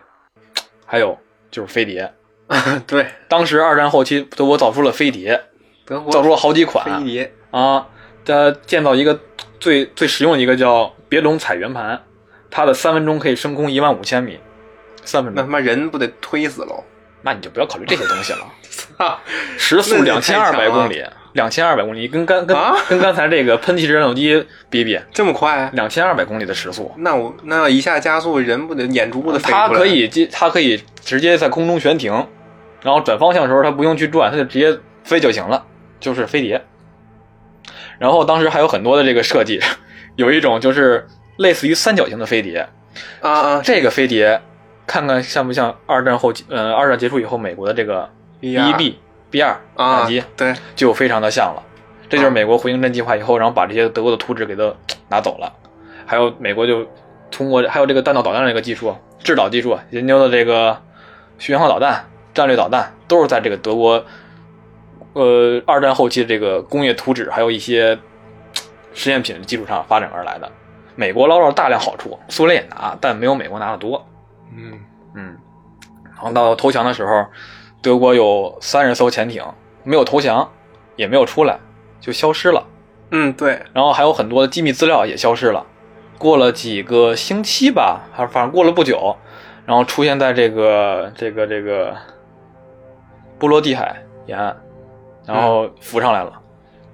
[0.85, 1.17] 还有
[1.51, 2.13] 就是飞碟，
[2.87, 5.41] 对，当时二战后期德国造出了飞碟，
[5.85, 6.85] 德国造出了好几款。
[6.85, 7.87] 飞碟，啊。
[8.25, 9.19] 它建造一个
[9.59, 12.01] 最最实用的一个叫别龙彩圆盘，
[12.56, 14.38] 它的三分钟可以升空一万五千米，
[15.04, 16.84] 三分钟，那他妈人不得推死喽？
[17.24, 18.45] 那你就不要考虑这些东西了。
[18.97, 19.20] 啊，
[19.58, 25.68] 时速那两千二百公里，两千二百公里，跟刚跟啊跟刚才这个喷气式战斗机比比，这么快？
[25.74, 29.51] 两千二百公里的时速，那我那一下加速，人不得眼珠子飞？
[29.51, 32.12] 它可以接，它可以直接在空中悬停，
[32.84, 35.66] 然后转方向的时候它不用去转，它就直接飞就行了，
[35.99, 36.64] 就是飞碟。
[37.97, 39.60] 然后当时还有很多的这个设计，
[40.18, 42.67] 有一种就是类似于三角形的飞碟，
[43.21, 44.41] 啊啊，这个飞碟
[44.86, 48.09] 看看像不像二战后期，呃，二战结束以后美国的这个
[48.39, 48.99] B 一 B
[49.31, 51.63] B 二啊战机，对，就非常的像了。
[52.09, 54.71] 这就是美国回形针计划以后，然后把这些德国的图纸给它
[55.09, 55.51] 拿走了。
[56.05, 56.86] 还有美国就
[57.31, 60.79] 通过还有这个弹道导弹这个技术、制导技术研究的这个
[61.39, 64.05] 巡航导弹、战略导弹，都是在这个德国
[65.13, 67.97] 呃二战后期的这个工业图纸还有一些
[68.93, 70.51] 实验品的基础上发展而来的。
[70.95, 74.05] 美国捞到了大量好处，苏联也拿，但没有美国拿的多。
[74.55, 74.79] 嗯
[75.15, 75.37] 嗯，
[76.05, 77.25] 然后到投降的时候，
[77.81, 79.43] 德国有三十艘潜艇
[79.83, 80.49] 没有投降，
[80.95, 81.59] 也没有出来，
[81.99, 82.63] 就消失了。
[83.11, 85.65] 嗯，对，然后还有很多的机密资料也消失了。
[86.17, 89.17] 过了几个星期吧，还反正过了不久，
[89.65, 91.95] 然后出现在这个这个这个
[93.37, 94.55] 波罗的海沿岸，
[95.25, 96.39] 然后浮上来了。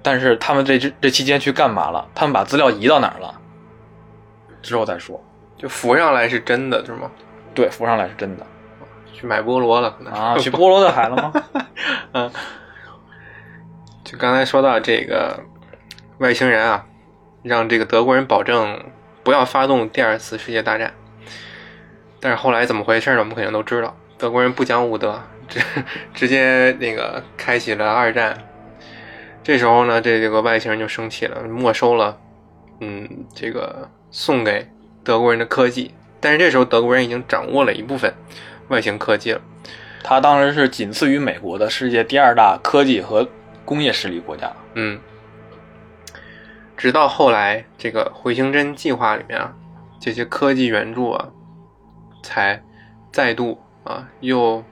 [0.02, 2.08] 但是他们这这这期间去干嘛了？
[2.14, 3.39] 他们把资料移到哪儿了？
[4.62, 5.22] 之后再说。
[5.56, 7.10] 就浮上来是真的，是吗？
[7.54, 8.46] 对，浮上来是真的
[9.12, 10.38] 去买菠萝了，啊！
[10.38, 11.32] 去菠萝的海了吗？
[12.14, 12.30] 嗯，
[14.02, 15.38] 就刚才说到这个
[16.18, 16.86] 外星人啊，
[17.42, 18.82] 让这个德国人保证
[19.22, 20.94] 不要发动第二次世界大战。
[22.20, 23.18] 但是后来怎么回事呢？
[23.18, 25.60] 我们肯定都知道，德国人不讲武德，直
[26.14, 28.38] 直接那个开启了二战。
[29.42, 32.18] 这时候呢，这个外星人就生气了，没收了，
[32.80, 34.68] 嗯，这个送给
[35.02, 35.94] 德国人的科技。
[36.20, 38.12] 但是这时候德国人已经掌握了一部分
[38.68, 39.40] 外星科技了。
[40.02, 43.28] 它当时是仅次于美国的世界第二大科技和
[43.64, 44.50] 工业实力国家。
[44.74, 44.98] 嗯，
[46.76, 49.54] 直到后来这个回形针计划里面啊，
[50.00, 51.28] 这些科技援助啊，
[52.22, 52.62] 才
[53.12, 54.64] 再度啊又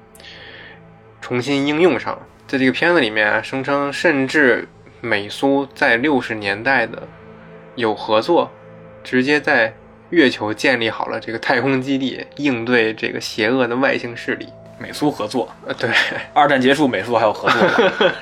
[1.20, 2.22] 重新应用上了。
[2.46, 4.66] 在这个片子里面啊，声称甚至
[5.02, 7.06] 美苏在六十年代的
[7.74, 8.50] 有合作，
[9.02, 9.74] 直接在
[10.10, 14.48] 月球建立好了这个太空基地，应对这个邪恶的外星势力。
[14.80, 15.90] 美苏合作，呃，对，
[16.32, 18.12] 二战结束，美苏还有合作。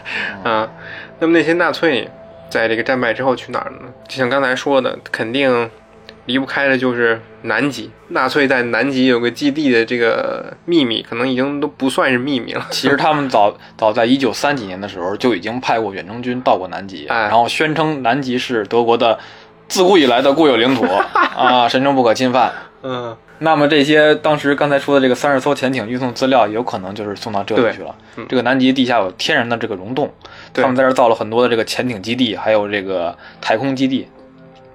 [0.43, 0.67] 啊，
[1.21, 2.09] 那么那些纳粹
[2.49, 3.93] 在这个战败之后去哪儿了呢？
[4.09, 5.71] 就像刚才说的，肯定
[6.25, 7.91] 离不开的就是南极。
[8.09, 12.67] 纳粹在南极有个基地的这个秘密，可能已经都不算是秘密了。
[12.71, 19.19] 其实 他们早早在一九三几年的时候就已经派过远征军到过南极，哎然后宣称南极是德国的
[19.69, 20.85] 自古以来的固有领土
[21.37, 22.53] 啊，神圣不可侵犯。
[22.83, 27.95] 嗯，那么这些当时刚才说的这个三十艘潜艇运送资料，有可能就是送到这里去了。
[28.17, 30.11] 嗯这个南极地下有天然的这个溶洞，
[30.55, 34.09] 他们在这造了很多的这个潜艇基地，还有这个太空基地。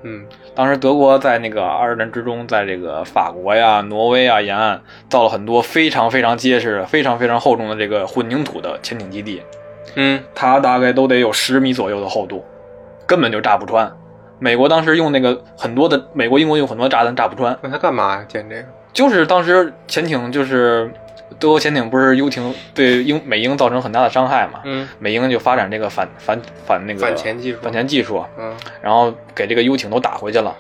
[0.04, 0.26] 嗯，
[0.56, 9.42] 当时德国在那个二战之中，在这个法国呀、挪威啊沿岸造了很多非常非常结实、非常非常厚重的这个混凝土的潜艇基地，
[9.96, 12.44] 嗯，它大概都得有十米左右的厚度，
[13.06, 13.90] 根本就炸不穿。
[14.42, 18.26] 美国当时用那个很多的，美国、英国用很多炸弹炸不穿，那他干嘛呀？
[18.28, 18.64] 建这个？
[18.92, 20.92] 就是当时潜艇就是
[21.38, 30.56] 德国潜艇不是游艇对英美英造成很大的伤害嘛，嗯美英就发展这个反反反那个反潜技术反潜技术，嗯然后给这个游艇都打回去了。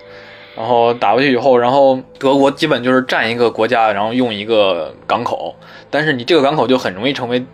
[0.53, 5.55] 然后打回去以后，然后德国基本就是占一个国家，然后用一个港口，
[5.89, 7.45] 但是你这个港口就很容易成为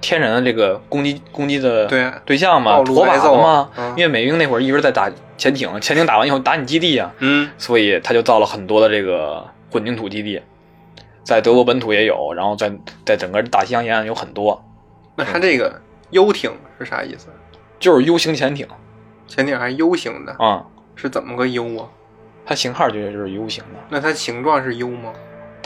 [0.00, 3.70] 天然的这个攻击攻击的对对象嘛，暴露活靶子嘛。
[3.76, 10.40] 嗯因为美军那会儿一直在打潜艇，潜艇打完以后打你基地啊，嗯所以他就造了很多的这个混凝土基地，
[11.24, 12.72] 在德国本土也有，然后在
[13.04, 14.62] 在整个大西洋沿岸有很多，
[15.14, 15.80] 那它这个
[16.10, 17.28] U 艇是啥意思？
[17.78, 18.66] 就是 U 型潜艇
[19.26, 20.32] 潜艇还是 U 型的？
[20.38, 21.88] 啊、是怎么个 U 啊？
[22.46, 25.12] 它型号就就是 U 型的，那它形状是 U 吗？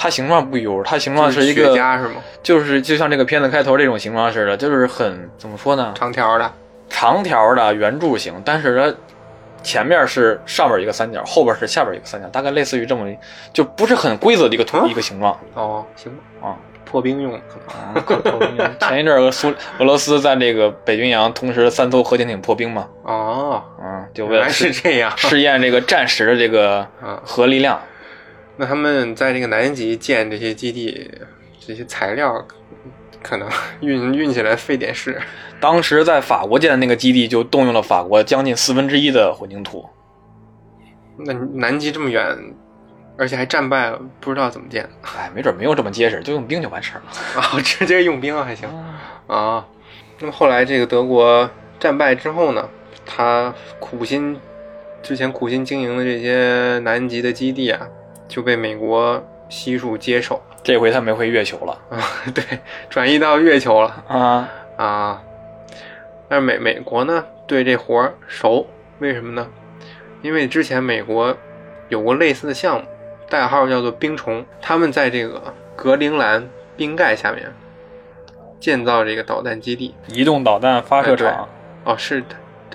[0.02, 2.22] 它形状不优它形状是一个茄是吗？
[2.42, 5.92] 就是就像这个片子开头这种形状似的，就是很怎么说呢？
[5.94, 6.50] 长条的。
[6.88, 8.94] 长条的圆柱形，但是它
[9.62, 13.06] 前面是上边一个三角，后边是下边一个三角，大概类似于这么，
[13.52, 16.56] 就不是很规则的一个图、啊一个形状哦，行吧，啊。
[16.86, 17.94] 破冰用可能。
[17.94, 25.12] 啊，可破冰用前一阵儿苏俄罗斯在这个北冰洋同时三艘核潜艇破冰嘛，哦，嗯，就为了试是这样。
[25.16, 27.78] 试验这个战时的这个啊，核力量。
[28.60, 31.10] 那他们在这个南极建这些基地，
[31.58, 32.46] 这些材料
[33.22, 33.48] 可能
[33.80, 35.18] 运运起来费点事。
[35.58, 39.88] 当时在法国建的那个基地就动用了法国将近四分之一的混凝土，
[41.16, 42.22] 那南极这么远，
[43.16, 47.10] 而且还战败了，不知道怎么建哎，没准没有这么结实，就用冰就完事儿了。
[47.40, 48.68] 啊，直接用冰还行
[49.26, 49.66] 啊。
[50.18, 51.48] 那么后来这个德国
[51.78, 52.68] 战败之后呢，
[53.06, 54.38] 他苦心
[55.02, 57.88] 之前苦心经营的这些南极的基地啊，
[58.30, 61.98] 就被美国悉数接手这回他没回月球了啊，
[62.32, 62.44] 对，
[62.88, 65.22] 转移到月球了啊，啊。
[66.28, 68.64] 但是美美国呢对这活儿熟，
[69.00, 69.48] 为什么呢？
[70.22, 71.36] 因为之前美国
[71.88, 72.86] 有过类似的项目，
[73.28, 77.52] 代号叫做冰虫，他们在这个格陵兰冰盖下面
[78.60, 79.94] 建造这个导弹基地。
[80.06, 81.48] 移动导弹发射场，
[81.84, 82.22] 哦，是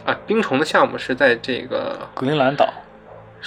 [0.03, 2.68] 啊，冰虫的项目是在这个格陵兰岛，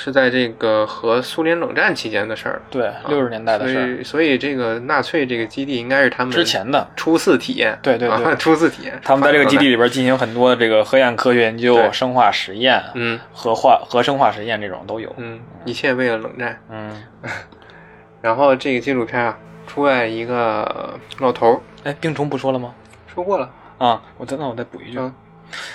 [0.00, 6.88] 是在这个和苏联冷战期间的事儿，对，六十年代的事儿，以所以这个纳粹这个基地应该是他们之前的。
[6.94, 8.96] 初次体验，对对对啊、 初次体验。
[9.02, 15.12] 他们在这个基地里边进行很多这个核验科学研究、生化实验、嗯核化、核生化实验这种都有。
[15.16, 16.62] 嗯，一切为了冷战。
[16.70, 17.02] 嗯，
[18.22, 19.36] 然后这个纪录片啊，
[19.66, 22.72] 出来一个老头儿，哎，冰虫不说了吗？
[23.12, 25.12] 说过了，啊，我再那我再补一句，嗯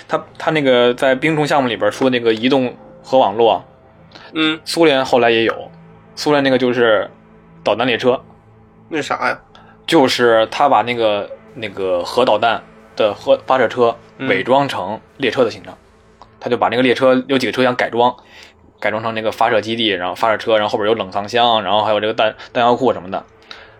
[0.08, 2.72] 他他那个在冰虫项目里边说那个移动
[3.02, 3.66] 核网络，
[4.34, 5.72] 嗯，苏联后来也有，
[6.16, 7.09] 苏联那个就是
[7.64, 8.22] 导弹列车，
[8.89, 9.39] 那啥呀？
[9.86, 12.64] 就是他把那个那个核导弹
[12.95, 14.28] 的核发射车嗯。
[14.30, 15.78] 伪装成列车的形状，
[16.39, 18.16] 他就把那个列车有几个车厢改装，
[18.80, 23.26] 改装成那个发射基地，然后发射车，然后后边有冷藏箱，然后还有这个弹弹药库什么的，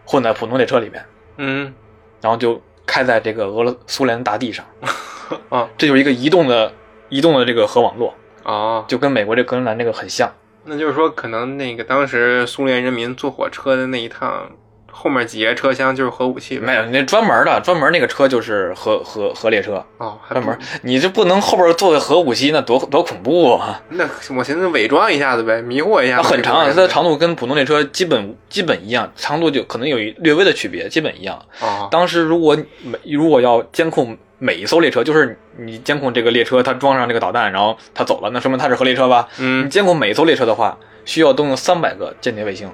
[0.06, 1.06] 混在普通列车里面，
[1.38, 1.74] 嗯。
[2.22, 4.66] 然后就开在这个俄罗苏联大地上，
[5.50, 5.70] 啊。
[5.78, 6.72] 这就是一个移动的
[7.10, 8.14] 移动的这个核网络，
[8.44, 10.32] 哦，就跟美国这格陵兰那个很像。
[10.66, 14.50] 那就是说，可能那个当时苏联人民坐火车的那一趟，
[14.90, 23.82] 后面几节车厢就是核武器，没有，那专门的专门那个车就是核核核列车，哦，还专门你这不能后边坐个核武器，那多多恐怖啊！
[23.90, 24.06] 那
[24.38, 26.22] 我寻思伪装一下子呗，迷惑一下。
[26.22, 31.38] 它很长，啊它的长度跟普通列车基本基本一样，长度就可能有一略微的区别，基本一样。
[31.60, 39.28] 哦，当时如果每如果要监控每一艘列车，就是你监控这个列车它装上这个导弹，然后它走了，那说明它是核列车吧？
[39.38, 42.70] 你嗯，监控每一艘列车的话，需要动用三百个间谍卫星。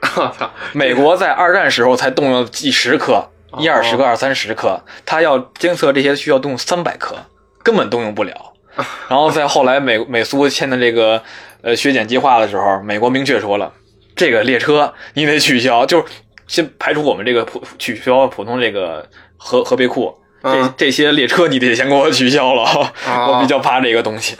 [0.00, 3.28] 我操，美国在二战时候才动用几十颗，
[3.58, 7.14] 一二十个、二三十颗，它要监测这些需要动用三百颗，
[7.62, 8.52] 根本动用不了。
[9.08, 11.22] 然后在后来美美苏签的这个
[11.60, 13.72] 呃削减计划的时候，美国明确说了，
[14.16, 16.04] 这个列车你得取消，就是
[16.46, 22.62] 先排除我们这个普取消普通这个核核备库，这嗯这些列车你得先给我取消了，
[23.06, 24.36] 哦 我比较怕这个东西。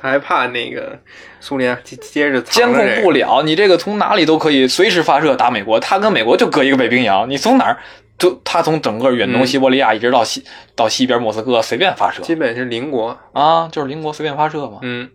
[0.00, 0.96] 他还怕那个
[1.40, 3.42] 苏联接接着监控不了。
[3.42, 7.76] 你这个从哪里都可以随时发射打美国，他跟美国就隔一个北冰洋，你从哪儿
[8.16, 10.44] 就他从整个远东嗯西伯利亚一直到西、
[10.76, 14.78] 到西边莫斯科随便发射基本是邻国，啊，就是邻国随便发射嘛。
[14.82, 15.10] 嗯。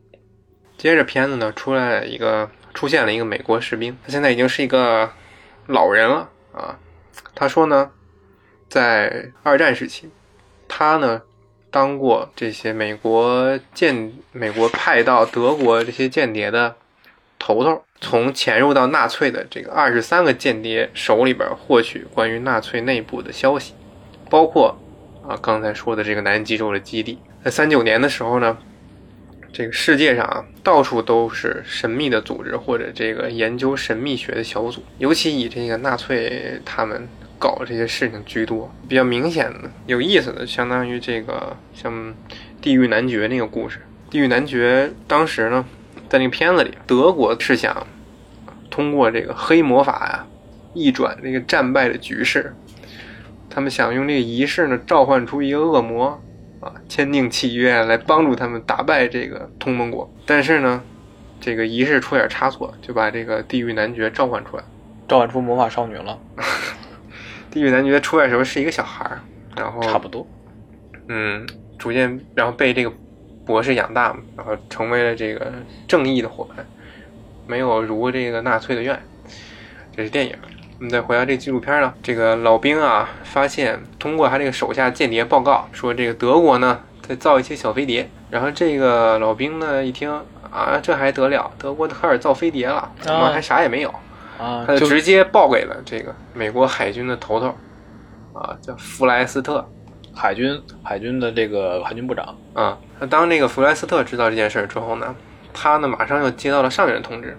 [0.78, 5.10] 接着片子呢，出来一个出现了一个美国士兵，他现在已经是一个
[5.68, 6.76] 老人了啊。
[7.34, 7.90] 他说呢，
[8.74, 10.10] 在二战时期，
[10.68, 11.22] 他呢
[11.70, 16.76] 当过这些美国间美国派到德国这些间谍的
[17.38, 23.76] 头头，从潜入到纳粹的这个二十三个间谍手里边获取关于纳粹内部的消息，
[24.28, 24.76] 包括
[25.22, 27.20] 啊刚才说的这个南极洲的基地。
[27.44, 28.58] 在三九年的时候呢，
[29.52, 37.08] 这个世界上啊到处都是神秘的组织或者这个研究神秘学的小组，尤其以这个纳粹他们
[37.44, 38.74] 搞这些事情居多。
[38.88, 41.92] 比较明显的、有意思的，相当于这个像
[42.62, 43.80] 《地狱男爵》那个故事。
[44.12, 45.66] 《地狱男爵》当时呢，
[46.08, 47.86] 在那个片子里，德国是想
[48.70, 50.26] 通过这个黑魔法呀、
[50.74, 52.56] 逆转这个战败的局势。
[53.50, 56.22] 他们想用这个仪式呢，召唤出一个恶魔
[56.62, 60.10] 啊，签订契约来帮助他们打败这个同盟国。
[60.26, 60.82] 但是呢，
[61.42, 64.64] 这个仪式出点差错，就把这个地狱男爵召唤出来。
[65.06, 66.18] 召唤出魔法少女了，
[67.54, 69.22] 地狱男爵出来的时候是一个小孩儿，
[69.56, 70.26] 然后差不多。
[71.08, 71.46] 嗯，
[71.78, 72.92] 逐渐然后被这个
[73.46, 75.54] 博士养大嘛，然后成为了这个
[75.88, 76.66] 正义的伙伴，
[77.46, 79.00] 没有如这个纳粹的愿。
[79.96, 80.36] 这是电影。
[80.80, 88.10] 我们再回到这纪录片呢，这个老兵啊，发现通过他这个手下间谍报告说，这个德国呢在造一些小飞碟。
[88.32, 90.12] 然后这个老兵呢一听
[90.50, 93.94] 啊，这还得了，德国开始造飞碟了，怎么还啥也没有？
[94.40, 97.48] 啊，他就直接报给了这个美国海军的头头，
[98.34, 99.68] 啊，叫弗莱斯特。
[100.16, 105.16] 海军海军的这个海军部长，啊，那当这个弗莱斯特知道这件事儿之后呢，
[105.52, 107.36] 他呢马上又接到了上面的通知，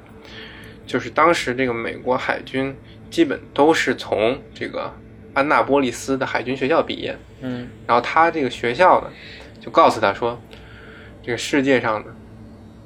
[0.85, 2.77] 就是当时这个美国海军
[3.13, 4.93] 基本都是从这个
[5.35, 9.07] 安纳波利斯的海军学校毕业，嗯，然后他这个学校呢
[9.61, 10.37] 就告诉他说，
[11.23, 12.11] 这个世界上的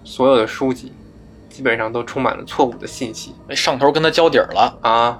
[0.04, 0.92] 所有的书籍
[1.58, 4.78] 基本上都充满了错误的信息哎上头跟他交底儿了。
[4.80, 5.18] 啊。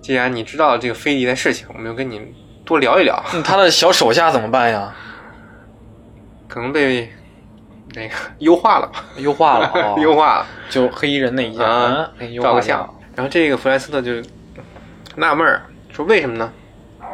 [0.00, 2.20] 既然你知道了这个飞碟的事情，我们就跟你
[2.64, 3.22] 多聊一聊。
[3.32, 4.92] 那他的小手下怎么办呀？
[6.48, 7.08] 可能被
[7.94, 12.94] 那个优化了吧，优化了， 哦优化了就黑衣人那一下，啊嗯，优化照个相。
[13.14, 14.10] 然后这个弗莱斯特就
[15.14, 16.52] 纳闷儿，说为什么呢？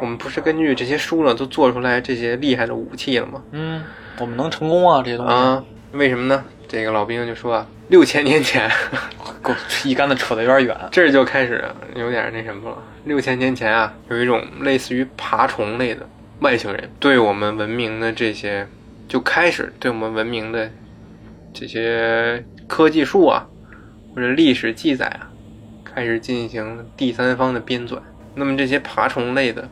[0.01, 3.39] 我们不是根据这些书呢都做出来这些厉害的武器了吗？
[3.51, 3.83] 嗯，
[4.17, 5.31] 我们能成功啊，这些东西。
[5.31, 6.43] 啊，为什么呢？
[6.71, 8.71] 这个老兵就说啊，六千年前，
[9.43, 9.53] 够
[9.83, 10.77] 一竿子扯得有点远。
[10.89, 11.61] 这就开始
[11.95, 12.77] 有点那什么了。
[13.03, 16.07] 六千年前啊，有一种类似于爬虫类的
[16.39, 18.65] 外星人，对我们文明的这些，
[19.09, 20.71] 就开始对我们文明的
[21.53, 23.45] 这些科技树啊，
[24.15, 25.27] 或者历史记载啊，
[25.83, 27.99] 开始进行第三方的编纂。
[28.33, 29.67] 那么这些爬虫类的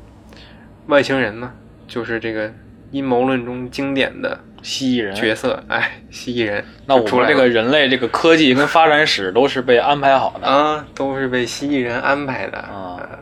[0.87, 1.53] 外星人呢，
[1.87, 2.53] 就是这个
[2.91, 6.63] 阴谋论中经典的蜥蜴人，角色，哎，蜥蜴人。
[6.85, 10.47] 那我们这个人类这个科技跟发展史都是被安排好的。
[10.47, 12.57] 啊，都是被蜥蜴人安排的。
[12.57, 12.97] 啊。
[12.99, 13.19] 呃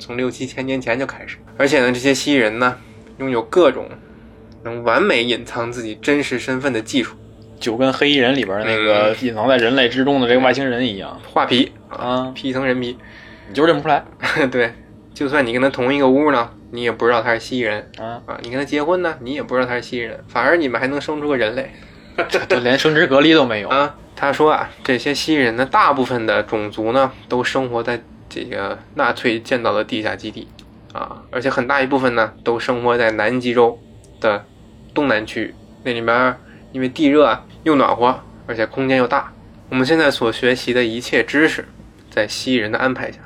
[0.00, 2.76] 从六七千年前就开始，而且呢，这些蜥蜴人呢，
[3.18, 3.88] 拥有各种
[4.62, 7.16] 能完美隐藏自己真实身份的技术，
[7.58, 11.20] 就跟黑衣人里边那个隐藏在人类之中的这个外星人一样。
[11.26, 11.72] 画皮。
[11.88, 12.96] 啊，披一层人皮，
[13.48, 14.04] 你就认不出来。
[14.52, 14.72] 对，
[15.18, 21.72] 就算你跟他同一个屋呢，你也不知道他是蜥蜴人啊，啊，你跟他结婚呢，你也不知道他是蜥蜴人，反而你们还能生出个人类
[22.28, 23.66] 就连生殖隔离都没有。
[23.74, 23.96] 啊。
[24.14, 30.46] 他说啊，这些蜥蜴人的，大部分的种族呢，都生活在这个纳粹建造的地下基地
[30.92, 33.76] 啊，而且很大一部分呢，都生活在南极洲
[34.20, 34.44] 的
[34.94, 35.54] 东南区域。
[35.82, 36.36] 那里面
[36.70, 38.16] 因为地热啊，又暖和，
[38.46, 39.32] 而且空间又大。
[39.68, 41.66] 我们现在所学习的一切知识，
[42.08, 43.18] 在蜥蜴人的安排下，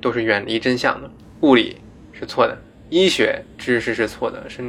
[0.00, 1.10] 都是远离真相的。
[1.42, 1.76] 物理
[2.12, 2.56] 是错的，
[2.88, 4.62] 医学知识是错的，是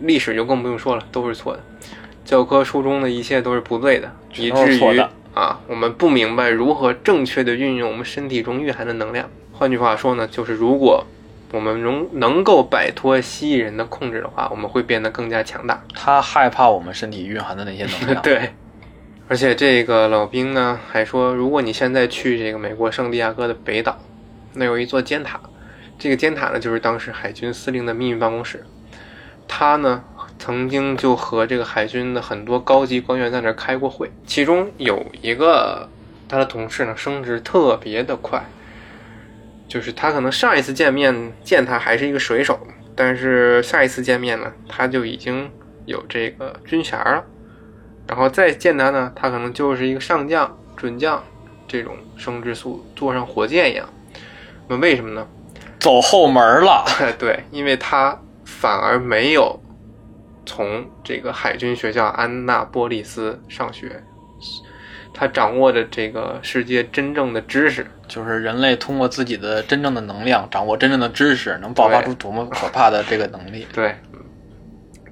[0.00, 1.62] 历史就更不用说了，都是错的。
[2.24, 4.98] 教科书中的一切都是不对的，以至于
[5.34, 9.28] 啊，我们不明白如何正确的运用我们身体中蕴含的能量。
[9.52, 11.04] 换句话说呢，就是如果
[11.52, 15.84] 我们能能够摆脱蜥蜴人的控制的话，我们会变得更加强大。
[15.94, 18.22] 他害怕我们身体蕴含的那些能量。
[18.24, 18.50] 对，
[19.28, 23.98] 而且这个老兵呢还说，如果你现在去这个美国圣地亚哥的北岛，
[24.54, 25.38] 那有一座尖塔，
[26.04, 28.62] 这个尖塔呢就是当时海军司令的秘密办公室。
[29.48, 30.04] 他呢
[30.38, 35.88] 曾经就和这个海军的很多高级官员在那儿开过会，其中有一个
[36.28, 38.44] 他的同事呢升职特别的快，
[39.66, 42.60] 就是他可能上一次见面见他还是一个水手，
[42.94, 45.50] 但是下一次见面呢，他就已经
[45.86, 47.24] 有这个军衔了。
[48.06, 51.24] 然后再见他呢，他可能就是一个上将、准将
[51.66, 53.88] 这种升职速度，坐上火箭一样。
[54.68, 55.26] 那为什么呢？
[55.78, 56.84] 走后门了。
[57.18, 59.60] 对，因为他反而没有
[60.46, 64.02] 从这个海军学校安娜波利斯上学，
[65.12, 67.86] 他掌握着这个世界真正的知识。
[68.06, 73.66] 就是人类通过自己的真正的能量，掌握真正的知识，能爆发出多么可怕的这个能力。
[73.72, 73.96] 对，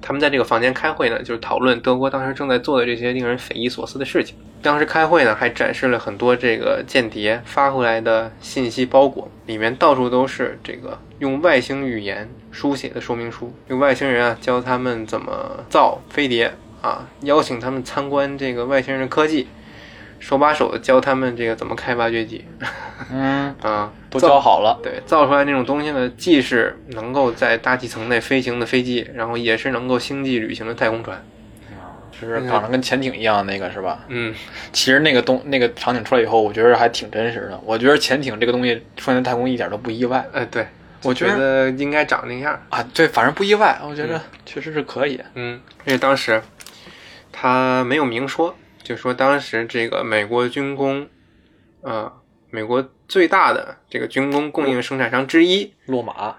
[0.05, 4.35] 他们在这个房间开会呢，就是讨论德国当时正在做的这些令人匪夷所思的事情。
[4.61, 15.31] 当时开会呢，还展示了很多这个间谍发回来的信息包裹，里面到处都是这个用外星语言书写的说明书，用外星人啊教他们怎么
[15.69, 19.47] 造飞碟啊，邀请他们参观这个外星人的科技，
[20.23, 22.45] 手把手的教他们这个怎么开挖掘机
[23.11, 24.79] 嗯， 啊，都教好了。
[24.81, 31.21] 对，造出来那种东西呢，既是能够在大气层内飞行的飞机，然后也是能够星际旅行的太空船。
[32.21, 33.99] 就是长得跟潜艇一样的那个是吧？
[34.07, 34.33] 嗯，
[34.71, 37.59] 其实那个东那个场景出来以后，我觉得还挺真实的。
[37.65, 40.25] 我觉得潜艇这个东西出现在太空一点都不意外。
[40.31, 40.65] 哎，对，
[41.01, 42.57] 我觉得应该长那样。
[42.69, 43.77] 啊，对，反正不意外。
[43.83, 45.19] 我觉得确实是可以。
[45.33, 46.41] 嗯，因为当时
[47.33, 51.07] 他没有明说，就说当时这个美国军工，
[51.81, 52.11] 呃，
[52.49, 56.35] 美国最大的这个军工供应生产商之一洛马，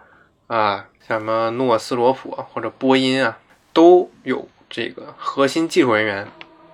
[0.47, 3.39] 啊，像什么诺斯罗普啊或者波音啊，
[3.73, 6.29] 都有这个核心技术人员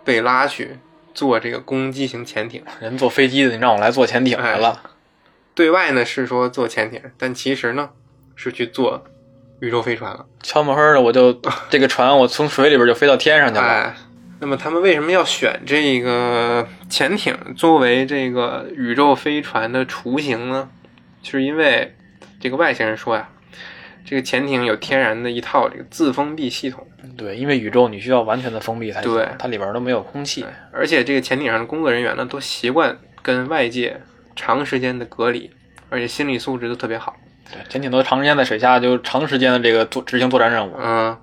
[0.05, 0.78] 被拉去
[1.14, 2.64] 做这个攻击型潜艇。
[2.80, 4.82] 人坐飞机的，你让我来做潜艇来了。
[5.55, 7.90] 对外呢是说做潜艇，但其实呢
[8.34, 9.05] 是去做
[9.60, 10.26] 宇宙飞船了。
[10.42, 11.32] 悄没哼的，我就
[11.68, 13.66] 这个船，我从水里边就飞到天上去了。
[13.66, 13.97] 哎，
[14.40, 20.68] 那么他们为什么要选这个潜艇作为这个宇宙飞船的雏形呢？
[21.22, 21.94] 是因为
[22.40, 23.28] 这个外星人说呀，
[24.06, 26.86] 这个潜艇有天然的一套这个自封闭系统，
[27.18, 30.44] 对，因为宇宙你需要完全的封闭才行对，它里边都没有空气。
[30.72, 34.00] 而且这个潜艇上的工作人员呢，都习惯跟外界
[34.34, 35.50] 长时间的隔离，
[35.90, 37.14] 而且心理素质都特别好。
[37.52, 40.74] 对，潜艇都长时间在水下，就长时间的这个做执行作战任务。
[40.78, 41.14] 嗯，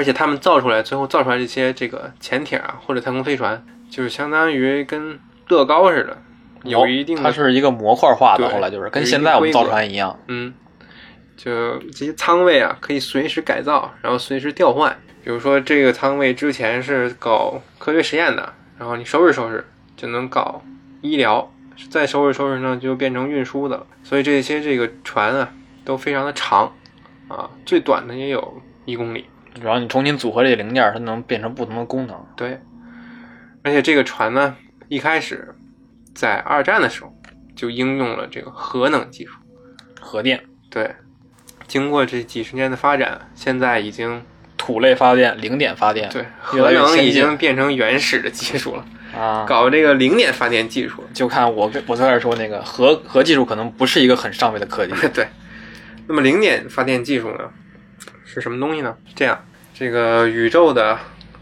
[0.00, 6.16] 而且他们造出来，最后造出来这些这个潜艇啊，或者太空飞船，就是相当于跟乐高似的，
[6.64, 10.18] 有一定的它是一个模块化的，对后来就是跟现在我们造船一样。
[10.28, 10.54] 嗯，
[11.36, 14.98] 就这些舱位啊，可以随时改造，然后随时调换。
[15.22, 19.62] 比如说这个舱位之前是搞科学实验的，然后你收拾收拾
[19.98, 20.62] 就能搞
[21.02, 21.52] 医疗，
[21.90, 23.86] 再收拾收拾呢就变成运输的了。
[24.02, 25.52] 所以这些这个船啊
[25.84, 26.72] 都非常的长
[27.28, 29.26] 啊，最短的也有一公里。
[29.62, 32.26] 然后你重新组合这些零件，它能变成不同的功能。
[32.36, 32.60] 对，
[33.62, 34.56] 而且这个船呢，
[34.88, 35.54] 一开始
[36.14, 37.12] 在二战的时候
[37.56, 39.34] 就应用了这个核能技术。
[40.00, 40.94] 核电、对，
[41.66, 44.22] 经过这几十年的发展，现在已经
[44.56, 51.04] 土类发电、零点发电，对核能已经变成原始的技术了，啊，搞这个零点发电技术。
[51.12, 54.94] 就看我我最开始说那个核核技术可能不是一个很上位的科技。
[55.12, 55.28] 对，
[56.06, 57.50] 那么零点发电技术呢，
[58.32, 58.96] 是什么东西呢？
[59.06, 59.44] 是这样，
[59.74, 60.96] 这个宇宙的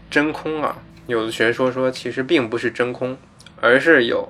[0.09, 0.75] 真空啊，
[1.05, 3.15] 有的学说说其实并不是真空，
[3.61, 4.27] 而是有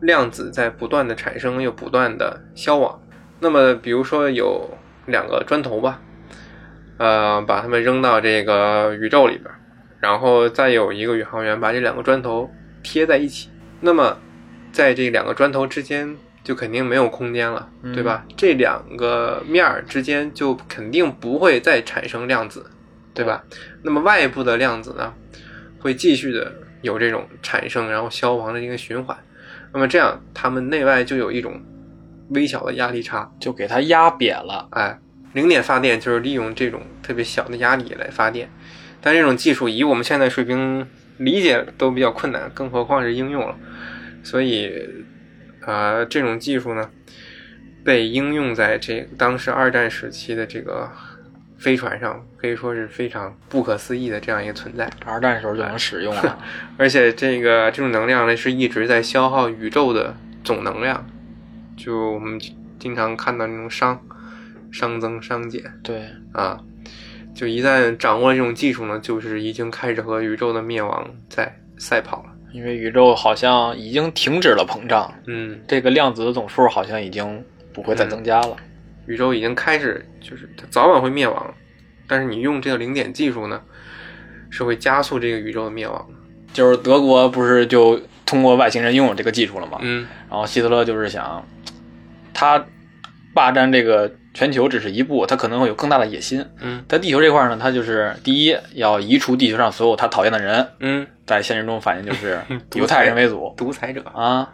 [0.00, 3.00] 量子在不断的产生又不断的消亡。
[3.38, 4.76] 那么比如说有
[5.06, 6.00] 两个砖头吧，
[6.98, 9.48] 呃，把它们扔到这个宇宙里边，
[10.00, 12.50] 然后再有一个宇航员把这两个砖头
[12.82, 13.50] 贴在一起，
[13.80, 14.18] 那么
[14.72, 18.24] 在这两个砖头之间就肯定没有空间了，对吧？
[18.36, 22.66] 这两个面儿之间就肯定不会再产生量子，
[23.14, 23.42] 对吧？
[23.82, 25.12] 那么外部的量子呢，
[25.78, 26.52] 会继续的
[26.82, 29.16] 有这种产生然后消亡的一个循环，
[29.72, 31.58] 那么这样它们内外就有一种
[32.28, 34.68] 微小的压力差，就给它压扁了。
[34.72, 34.98] 哎，
[35.32, 38.50] 零点发电就是利用这种特别小的压力来发电，
[39.00, 43.56] 但这种技术以我们现在水平理解都比较困难，更何况是应用了。
[44.22, 44.72] 所以，
[45.66, 46.90] 呃，这种技术呢，
[47.84, 50.90] 被应用在这当时二战时期的这个
[51.56, 54.90] 飞船上，可以说是非常不可思议的这样一个存在。
[55.06, 56.38] 二战时候就能使用了，
[56.76, 61.06] 而且这个这种能量呢，是一直在消耗宇宙的总能量，
[61.76, 62.38] 就我们
[62.78, 63.98] 经常看到那种熵，
[64.70, 65.62] 熵增熵减。
[65.82, 66.60] 对，啊，
[67.34, 72.33] 就一旦掌握了这种技术呢，就是已经开始和宇宙的灭亡在赛跑了。
[72.54, 78.56] 因为宇宙好像已经停止了膨胀，嗯，这个量子的总数好像已经不会再增加了。
[79.06, 81.52] 宇宙已经开始，就是它早晚会灭亡，
[82.06, 83.60] 但是你用这个零点技术呢，
[84.50, 86.14] 是会加速这个宇宙的灭亡的。
[86.52, 89.78] 就是德国不是就通过外星人拥有这个技术了吗？
[89.80, 91.44] 嗯然后希特勒就是想，
[92.32, 92.64] 他
[93.34, 96.44] 霸占这个全球只是一步，他可能会有更大的野心。
[96.60, 102.38] 嗯在地球这块呢，他就是第一要移除地球上所有他讨厌的人，嗯，在现实中反映就是
[102.74, 104.02] 犹太人为主独裁者。
[104.12, 104.50] 啊。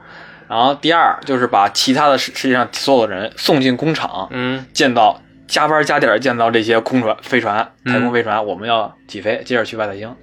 [0.49, 10.17] 然后第二就是把其他的世世界上所有的人送进工厂，嗯建造加班加点建造这些空船、飞船、嗯太空飞船，我们要起飞，接着去外太空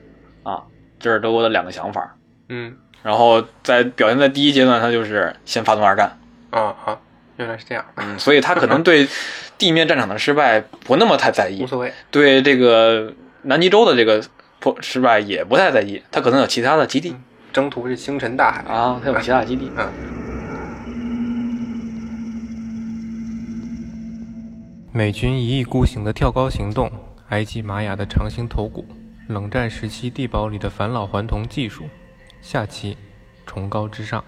[0.44, 0.62] 啊。
[1.00, 2.16] 这是德国的两个想法。
[2.50, 6.20] 嗯然后在表现在第一阶段，他就是先发动二战，
[6.50, 7.02] 啊好，
[7.38, 9.08] 原来是这样，嗯，所以他可能对
[9.58, 11.94] 地面战场的失败不那么太在意无，所谓。
[12.12, 14.24] 对这个南极洲的这个
[14.60, 17.16] 破失败也不太在意，他可能有其他的基地
[17.54, 19.72] 征途是星辰大海啊，他有其他基地。
[19.78, 19.88] 嗯。
[24.92, 26.92] 美军一意孤行的跳高行动，
[27.30, 28.84] 埃及玛雅的长形头骨，
[29.28, 31.84] 冷战时期地堡里的返老还童技术，
[32.42, 32.98] 下期
[33.46, 34.24] 崇高之上。